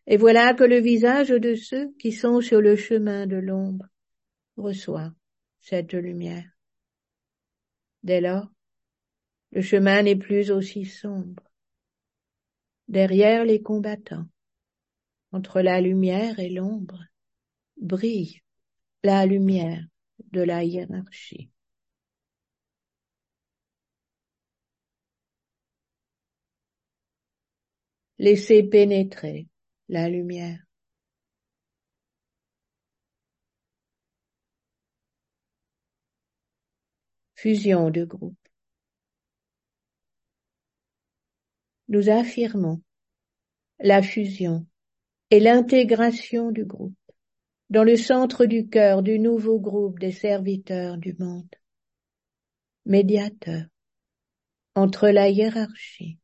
Et 0.06 0.18
voilà 0.18 0.54
que 0.54 0.64
le 0.64 0.80
visage 0.80 1.30
de 1.30 1.56
ceux 1.56 1.94
qui 2.00 2.12
sont 2.12 2.42
sur 2.42 2.62
le 2.62 2.76
chemin 2.76 3.26
de 3.26 3.38
l'ombre 3.38 3.86
reçoit 4.58 5.14
cette 5.60 5.94
lumière. 5.94 6.46
Dès 8.04 8.20
lors, 8.20 8.48
le 9.52 9.62
chemin 9.62 10.02
n'est 10.02 10.18
plus 10.18 10.52
aussi 10.52 10.86
sombre. 10.86 11.44
Derrière 12.88 13.46
les 13.46 13.62
combattants, 13.62 14.28
entre 15.34 15.62
la 15.62 15.82
lumière 15.82 16.40
et 16.40 16.50
l'ombre, 16.50 17.04
brille 17.78 18.42
la 19.04 19.26
lumière 19.26 19.84
de 20.32 20.42
la 20.42 20.64
hiérarchie. 20.64 21.50
Laissez 28.20 28.64
pénétrer 28.64 29.48
la 29.90 30.08
lumière. 30.08 30.64
Fusion 37.36 37.90
de 37.90 38.06
groupe. 38.06 38.38
Nous 41.90 42.10
affirmons 42.10 42.82
la 43.80 44.02
fusion 44.02 44.66
et 45.34 45.40
l'intégration 45.40 46.52
du 46.52 46.64
groupe 46.64 46.94
dans 47.72 47.84
le 47.84 47.98
centre 47.98 48.46
du 48.46 48.70
cœur 48.70 49.02
du 49.02 49.18
nouveau 49.18 49.60
groupe 49.60 49.98
des 49.98 50.12
serviteurs 50.12 50.98
du 50.98 51.16
monde, 51.18 51.50
médiateur 52.86 53.66
entre 54.76 55.10
la 55.10 55.30
hiérarchie 55.30 56.20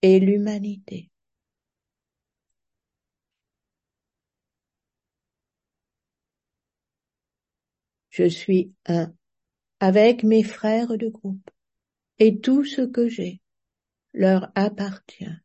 et 0.00 0.18
l'humanité. 0.18 1.10
Je 8.08 8.30
suis 8.30 8.72
un 8.86 9.12
avec 9.78 10.22
mes 10.22 10.42
frères 10.42 10.96
de 10.96 11.08
groupe 11.08 11.50
et 12.18 12.40
tout 12.40 12.64
ce 12.64 12.80
que 12.80 13.08
j'ai 13.08 13.42
leur 14.14 14.50
appartient. 14.54 15.36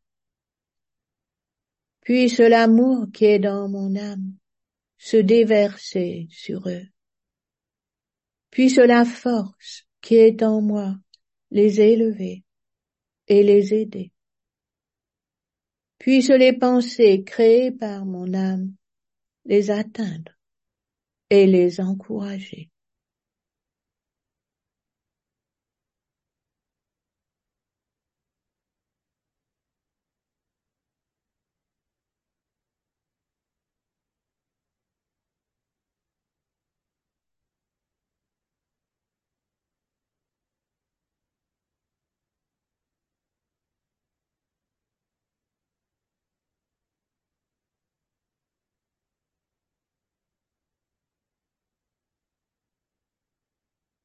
Puisse 2.04 2.38
l'amour 2.38 3.06
qui 3.14 3.24
est 3.24 3.38
dans 3.38 3.66
mon 3.68 3.96
âme 3.96 4.34
se 4.98 5.16
déverser 5.16 6.28
sur 6.30 6.68
eux. 6.68 6.86
Puisse 8.50 8.76
la 8.76 9.06
force 9.06 9.86
qui 10.02 10.16
est 10.16 10.42
en 10.42 10.60
moi 10.60 10.96
les 11.50 11.80
élever 11.80 12.44
et 13.26 13.42
les 13.42 13.72
aider. 13.72 14.12
Puisse 15.98 16.28
les 16.28 16.52
pensées 16.52 17.24
créées 17.24 17.72
par 17.72 18.04
mon 18.04 18.34
âme 18.34 18.74
les 19.46 19.70
atteindre 19.70 20.32
et 21.30 21.46
les 21.46 21.80
encourager. 21.80 22.70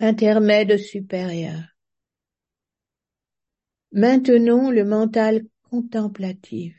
Intermède 0.00 0.76
supérieur. 0.76 1.62
Maintenons 3.92 4.70
le 4.70 4.84
mental 4.84 5.42
contemplatif, 5.70 6.76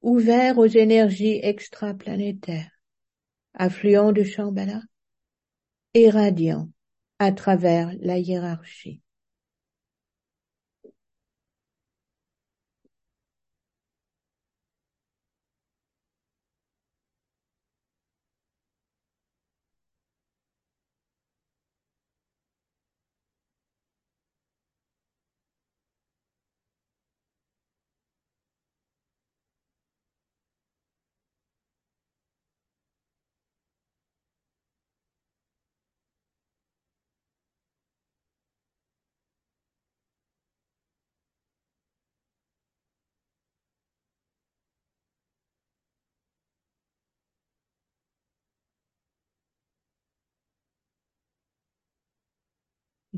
ouvert 0.00 0.58
aux 0.58 0.66
énergies 0.66 1.38
extraplanétaires, 1.42 2.70
affluent 3.54 4.12
de 4.12 4.24
Shambhala 4.24 4.82
et 5.94 6.10
radiant 6.10 6.68
à 7.18 7.32
travers 7.32 7.92
la 8.00 8.18
hiérarchie. 8.18 9.02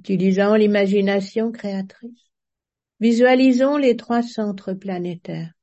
Utilisant 0.04 0.54
l'imagination 0.54 1.50
créatrice, 1.50 2.30
visualisons 3.00 3.78
les 3.78 3.96
trois 3.96 4.22
centres 4.22 4.74
planétaires, 4.74 5.54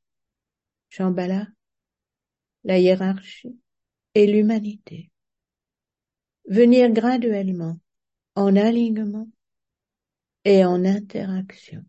Shambhala, 0.89 1.45
la 2.63 2.80
hiérarchie 2.80 3.60
et 4.15 4.25
l'humanité. 4.25 5.12
Venir 6.47 6.89
graduellement 6.89 7.77
en 8.34 8.56
alignement 8.56 9.27
et 10.43 10.65
en 10.65 10.86
interaction. 10.86 11.86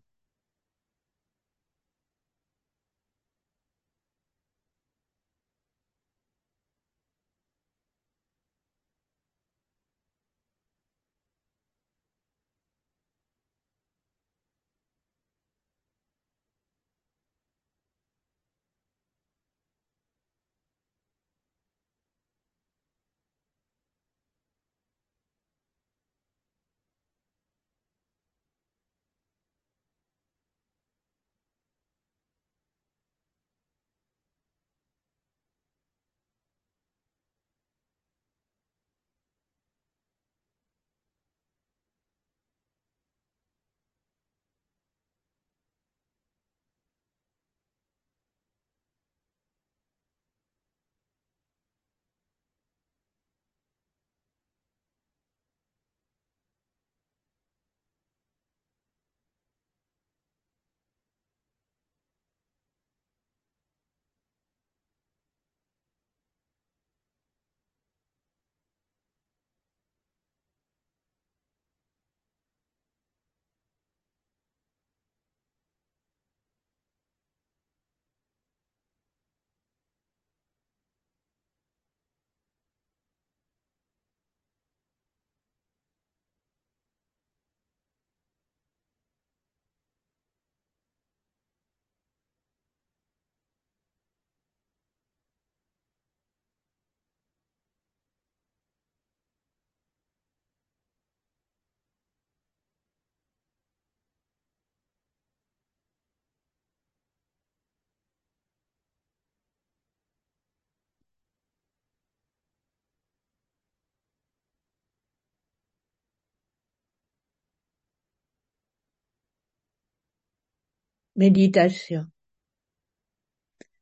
Méditation. 121.15 122.07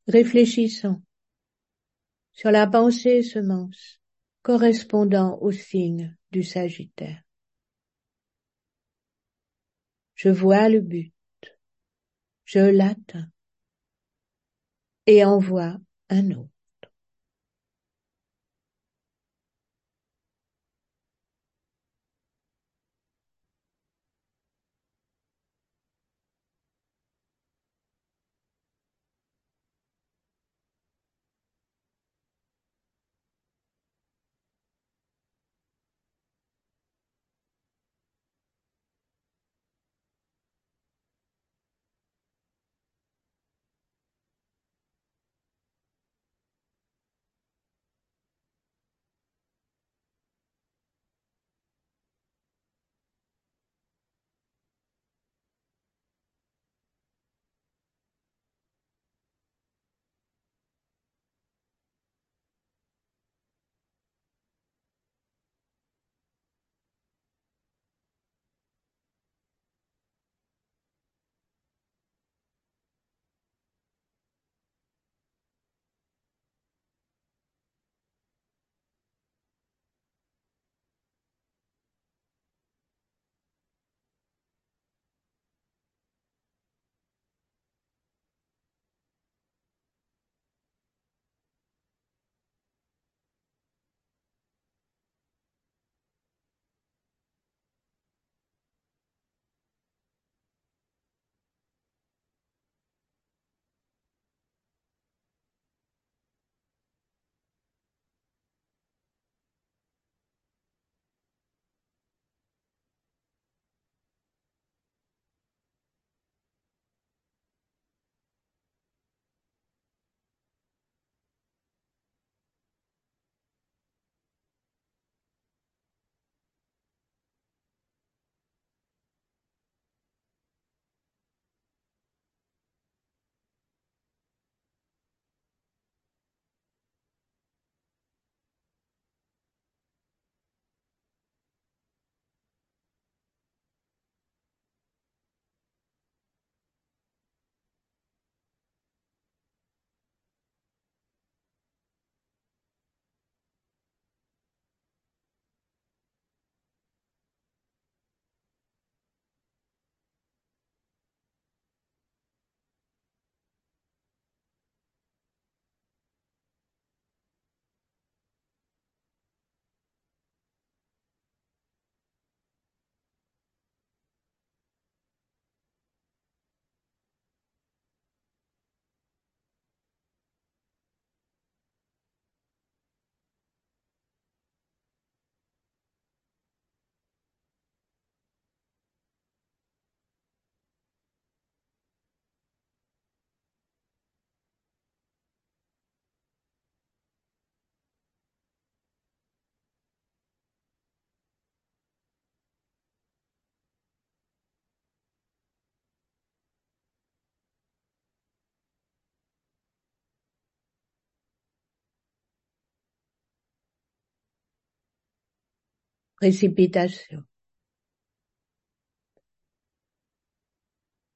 Réfléchissons 0.07 1.01
sur 2.33 2.51
la 2.51 2.67
pensée 2.67 3.23
semence 3.23 4.01
correspondant 4.41 5.37
au 5.39 5.51
signe 5.51 6.17
du 6.31 6.43
Sagittaire. 6.43 7.23
Je 10.15 10.29
vois 10.29 10.67
le 10.67 10.81
but, 10.81 11.13
je 12.43 12.59
l'atteins 12.59 13.31
et 15.05 15.23
envoie 15.23 15.77
un 16.09 16.31
autre. 16.31 16.61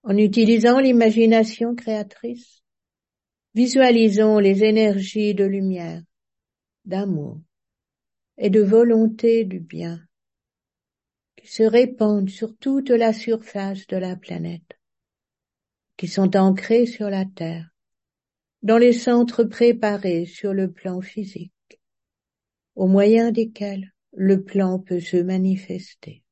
En 0.03 0.17
utilisant 0.17 0.79
l'imagination 0.79 1.75
créatrice, 1.75 2.63
visualisons 3.53 4.39
les 4.39 4.63
énergies 4.63 5.35
de 5.35 5.43
lumière, 5.43 6.01
d'amour 6.85 7.39
et 8.37 8.49
de 8.49 8.61
volonté 8.61 9.45
du 9.45 9.59
bien 9.59 9.99
qui 11.35 11.47
se 11.47 11.63
répandent 11.63 12.29
sur 12.29 12.57
toute 12.57 12.89
la 12.89 13.13
surface 13.13 13.85
de 13.85 13.97
la 13.97 14.15
planète, 14.15 14.79
qui 15.97 16.07
sont 16.07 16.35
ancrées 16.35 16.87
sur 16.87 17.11
la 17.11 17.25
Terre, 17.25 17.69
dans 18.63 18.79
les 18.79 18.93
centres 18.93 19.43
préparés 19.43 20.25
sur 20.25 20.53
le 20.53 20.71
plan 20.71 21.01
physique, 21.01 21.53
au 22.73 22.87
moyen 22.87 23.31
desquels 23.31 23.94
le 24.15 24.43
plan 24.43 24.79
peut 24.79 24.99
se 24.99 25.17
manifester. 25.17 26.23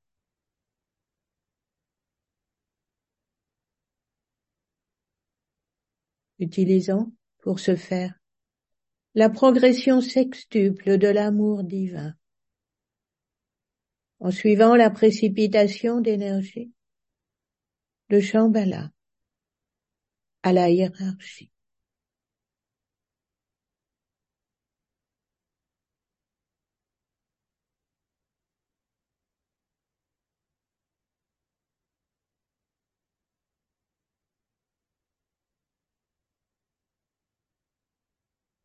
Utilisons, 6.39 7.13
pour 7.39 7.59
ce 7.59 7.75
faire, 7.75 8.19
la 9.15 9.29
progression 9.29 10.01
sextuple 10.01 10.97
de 10.97 11.07
l'amour 11.07 11.63
divin, 11.63 12.15
en 14.19 14.31
suivant 14.31 14.75
la 14.75 14.89
précipitation 14.89 16.01
d'énergie 16.01 16.71
de 18.09 18.19
Shambhala 18.19 18.91
à 20.41 20.53
la 20.53 20.69
hiérarchie. 20.69 21.52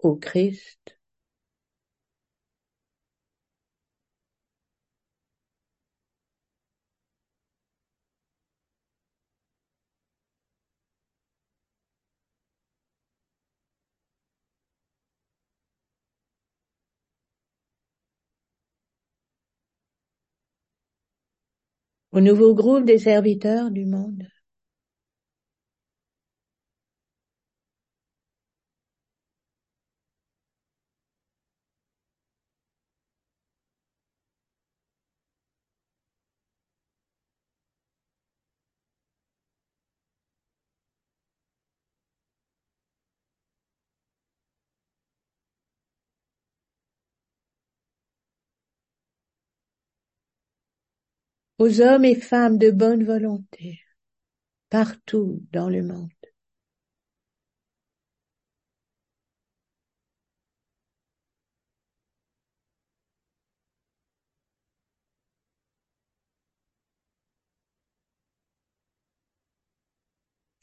au 0.01 0.16
Christ. 0.16 0.99
Au 22.12 22.20
nouveau 22.20 22.55
groupe 22.55 22.84
des 22.84 22.99
serviteurs 22.99 23.70
du 23.70 23.86
monde. 23.86 24.28
Aux 51.59 51.80
hommes 51.80 52.04
et 52.04 52.14
femmes 52.14 52.59
de 52.59 52.70
bonne 52.70 53.04
volonté 53.04 53.80
partout 54.70 55.42
dans 55.52 55.68
le 55.68 55.82
monde. 55.82 56.11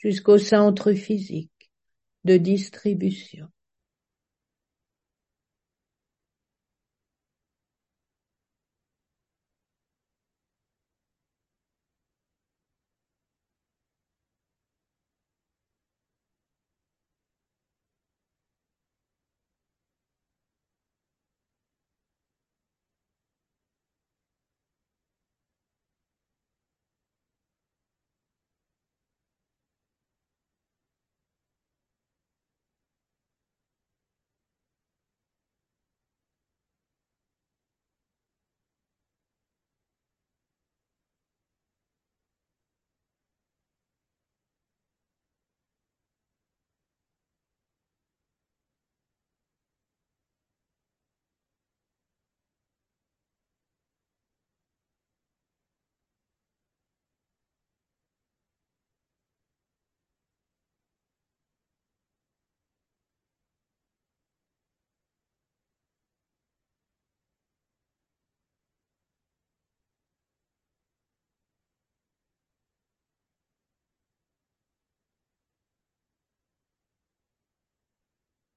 jusqu'au 0.05 0.37
centre 0.37 0.93
physique 0.93 1.71
de 2.25 2.37
distribution. 2.37 3.49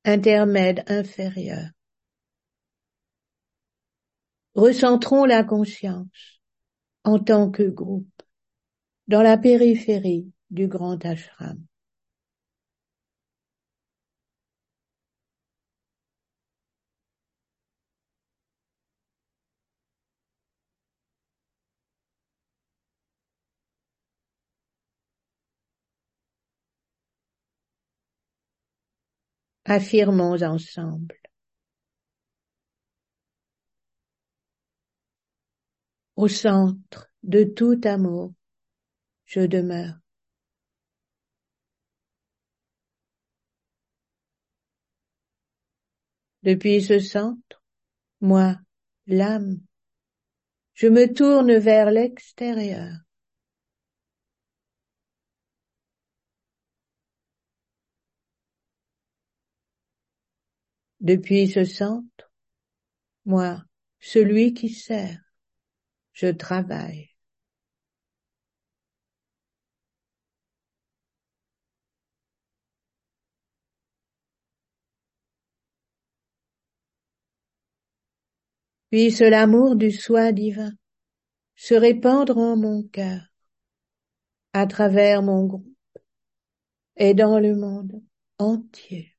Intermède 0.09 0.84
inférieur. 0.88 1.68
Recentrons 4.54 5.26
la 5.26 5.44
conscience 5.44 6.40
en 7.04 7.18
tant 7.18 7.50
que 7.50 7.62
groupe 7.62 8.22
dans 9.06 9.22
la 9.22 9.36
périphérie 9.36 10.32
du 10.50 10.66
grand 10.66 11.04
ashram. 11.04 11.68
Affirmons 29.71 30.43
ensemble. 30.43 31.14
Au 36.16 36.27
centre 36.27 37.12
de 37.23 37.45
tout 37.45 37.79
amour, 37.85 38.33
je 39.27 39.41
demeure. 39.41 39.99
Depuis 46.43 46.83
ce 46.83 46.99
centre, 46.99 47.62
moi, 48.23 48.57
l'âme, 49.07 49.61
je 50.73 50.87
me 50.87 51.12
tourne 51.12 51.59
vers 51.59 51.91
l'extérieur. 51.91 53.07
Depuis 61.09 61.48
ce 61.48 61.64
centre, 61.64 62.30
moi, 63.24 63.64
celui 63.98 64.52
qui 64.52 64.68
sert, 64.68 65.18
je 66.12 66.26
travaille. 66.26 67.09
Puisse 78.90 79.20
l'amour 79.20 79.76
du 79.76 79.90
soi 79.90 80.32
divin 80.32 80.72
se 81.56 81.72
répandre 81.74 82.36
en 82.36 82.54
mon 82.59 82.82
cœur, 82.82 83.22
à 84.52 84.66
travers 84.66 85.22
mon 85.22 85.46
groupe 85.46 85.74
et 86.96 87.14
dans 87.14 87.38
le 87.38 87.56
monde 87.56 88.02
entier. 88.36 89.18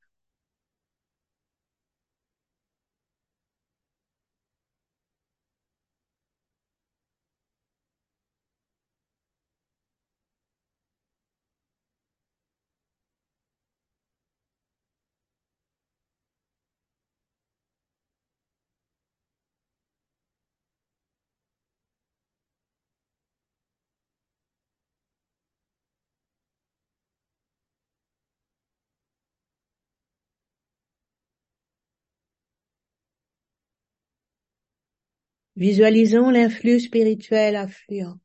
Visualisons 35.60 36.30
l'influx 36.30 36.80
spirituel 36.80 37.57
affluent, 37.57 38.18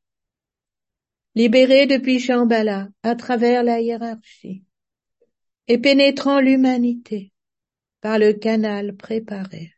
libéré 1.35 1.85
depuis 1.85 2.21
Shambhala 2.21 2.87
à 3.03 3.15
travers 3.15 3.61
la 3.61 3.81
hiérarchie 3.81 4.63
et 5.67 5.77
pénétrant 5.77 6.39
l'humanité 6.39 7.33
par 7.99 8.19
le 8.19 8.31
canal 8.31 8.95
préparé. 8.95 9.74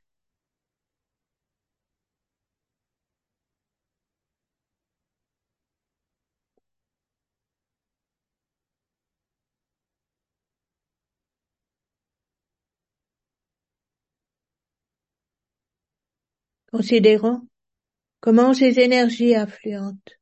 Considérons 16.71 17.41
comment 18.19 18.53
ces 18.53 18.79
énergies 18.79 19.35
affluentes 19.35 20.19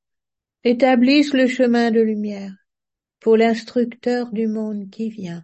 établissent 0.63 1.33
le 1.33 1.47
chemin 1.47 1.91
de 1.91 2.01
lumière 2.01 2.53
pour 3.19 3.37
l'instructeur 3.37 4.31
du 4.31 4.47
monde 4.47 4.89
qui 4.91 5.09
vient, 5.09 5.43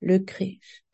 le 0.00 0.18
Christ. 0.18 0.89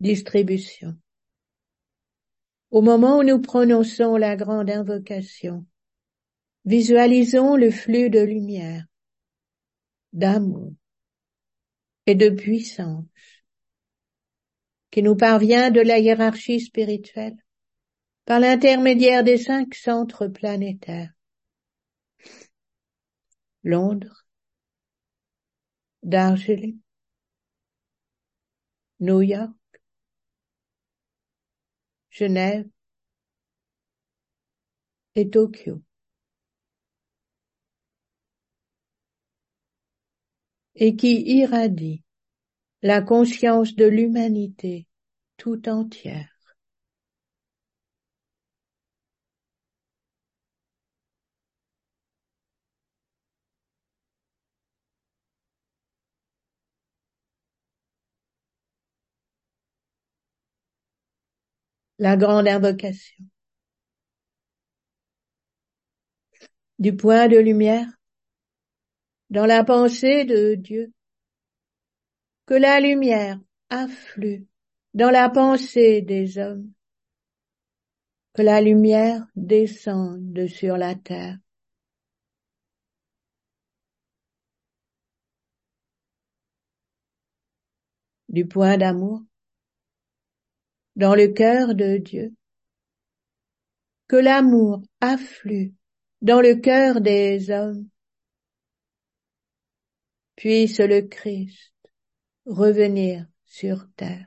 Distribution. 0.00 0.96
Au 2.70 2.82
moment 2.82 3.18
où 3.18 3.22
nous 3.22 3.40
prononçons 3.40 4.16
la 4.16 4.36
grande 4.36 4.70
invocation, 4.70 5.66
visualisons 6.64 7.56
le 7.56 7.70
flux 7.70 8.10
de 8.10 8.20
lumière, 8.20 8.84
d'amour 10.12 10.72
et 12.06 12.14
de 12.14 12.30
puissance 12.30 13.04
qui 14.90 15.02
nous 15.02 15.16
parvient 15.16 15.70
de 15.70 15.80
la 15.80 15.98
hiérarchie 15.98 16.60
spirituelle 16.60 17.36
par 18.24 18.40
l'intermédiaire 18.40 19.24
des 19.24 19.38
cinq 19.38 19.74
centres 19.74 20.26
planétaires. 20.26 21.12
Londres, 23.62 24.24
Darjeeling, 26.02 26.78
New 29.00 29.22
York, 29.22 29.59
Genève 32.20 32.68
et 35.14 35.30
Tokyo. 35.30 35.80
et 40.74 40.96
qui 40.96 41.22
irradie 41.22 42.04
la 42.82 43.00
conscience 43.00 43.74
de 43.74 43.86
l'humanité 43.86 44.86
tout 45.38 45.68
entière. 45.68 46.29
La 62.00 62.16
grande 62.16 62.48
invocation. 62.48 63.26
Du 66.78 66.96
point 66.96 67.28
de 67.28 67.36
lumière 67.36 67.86
dans 69.28 69.44
la 69.44 69.62
pensée 69.64 70.24
de 70.24 70.54
Dieu, 70.54 70.94
que 72.46 72.54
la 72.54 72.80
lumière 72.80 73.38
afflue 73.68 74.46
dans 74.94 75.10
la 75.10 75.28
pensée 75.28 76.00
des 76.00 76.38
hommes, 76.38 76.72
que 78.32 78.40
la 78.40 78.62
lumière 78.62 79.26
descende 79.36 80.46
sur 80.46 80.78
la 80.78 80.94
terre. 80.94 81.36
Du 88.30 88.46
point 88.46 88.78
d'amour 88.78 89.22
dans 90.96 91.14
le 91.14 91.28
cœur 91.28 91.74
de 91.74 91.96
Dieu. 91.96 92.34
Que 94.08 94.16
l'amour 94.16 94.82
afflue 95.00 95.74
dans 96.20 96.40
le 96.40 96.56
cœur 96.56 97.00
des 97.00 97.50
hommes. 97.50 97.88
Puisse 100.36 100.80
le 100.80 101.02
Christ 101.02 101.74
revenir 102.46 103.26
sur 103.44 103.86
terre. 103.96 104.26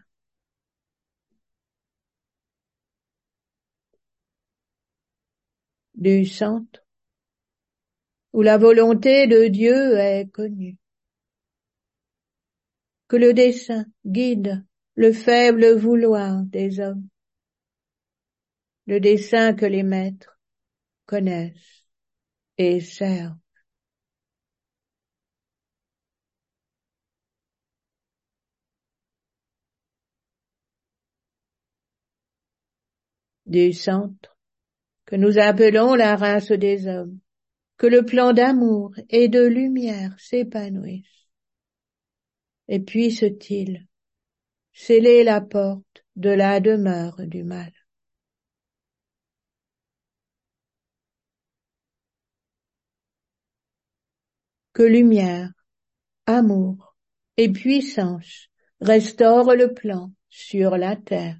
Du 5.96 6.26
centre 6.26 6.84
où 8.34 8.42
la 8.42 8.58
volonté 8.58 9.28
de 9.28 9.48
Dieu 9.48 9.98
est 9.98 10.30
connue. 10.32 10.78
Que 13.08 13.16
le 13.16 13.34
dessein 13.34 13.86
guide 14.06 14.66
le 14.96 15.12
faible 15.12 15.76
vouloir 15.76 16.44
des 16.44 16.80
hommes, 16.80 17.08
le 18.86 19.00
dessein 19.00 19.54
que 19.54 19.66
les 19.66 19.84
maîtres 19.84 20.40
connaissent 21.06 21.86
et 22.58 22.80
servent. 22.80 23.38
Du 33.46 33.74
centre 33.74 34.38
que 35.06 35.16
nous 35.16 35.38
appelons 35.38 35.96
la 35.96 36.16
race 36.16 36.52
des 36.52 36.88
hommes, 36.88 37.20
que 37.78 37.88
le 37.88 38.06
plan 38.06 38.34
d'amour 38.34 38.96
et 39.10 39.28
de 39.28 39.42
lumière 39.42 40.18
s'épanouisse. 40.20 41.28
Et 42.68 42.80
puisse-t-il 42.80 43.86
sceller 44.74 45.24
la 45.24 45.42
porte 45.42 46.04
de 46.16 46.30
la 46.32 46.60
demeure 46.60 47.26
du 47.28 47.44
mal. 47.44 47.72
Que 54.74 54.84
lumière, 54.84 55.52
amour 56.28 56.96
et 57.38 57.52
puissance 57.52 58.50
restaurent 58.82 59.56
le 59.56 59.74
plan 59.74 60.12
sur 60.30 60.78
la 60.78 60.96
terre. 60.96 61.40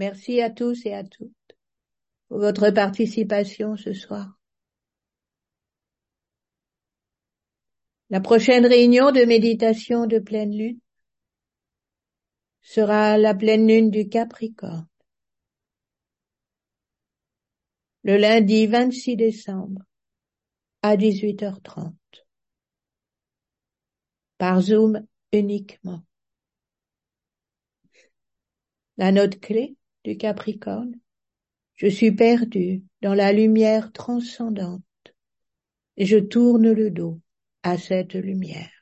Merci 0.00 0.40
à 0.40 0.48
tous 0.48 0.86
et 0.86 0.94
à 0.94 1.04
toutes 1.04 1.30
pour 2.28 2.38
votre 2.38 2.70
participation 2.70 3.76
ce 3.76 3.92
soir. 3.92 4.40
La 8.08 8.22
prochaine 8.22 8.64
réunion 8.64 9.12
de 9.12 9.26
méditation 9.26 10.06
de 10.06 10.18
pleine 10.18 10.56
lune 10.56 10.80
sera 12.62 13.18
la 13.18 13.34
pleine 13.34 13.68
lune 13.68 13.90
du 13.90 14.08
Capricorne. 14.08 14.88
Le 18.02 18.16
lundi 18.16 18.66
26 18.68 19.16
décembre 19.16 19.82
à 20.80 20.96
18h30 20.96 21.92
par 24.38 24.62
Zoom 24.62 25.06
uniquement. 25.32 26.02
La 28.96 29.12
note 29.12 29.38
clé 29.40 29.76
du 30.04 30.16
Capricorne, 30.16 30.98
je 31.74 31.86
suis 31.86 32.12
perdu 32.12 32.82
dans 33.02 33.14
la 33.14 33.32
lumière 33.32 33.92
transcendante 33.92 34.82
et 35.96 36.06
je 36.06 36.18
tourne 36.18 36.70
le 36.70 36.90
dos 36.90 37.20
à 37.62 37.78
cette 37.78 38.14
lumière. 38.14 38.79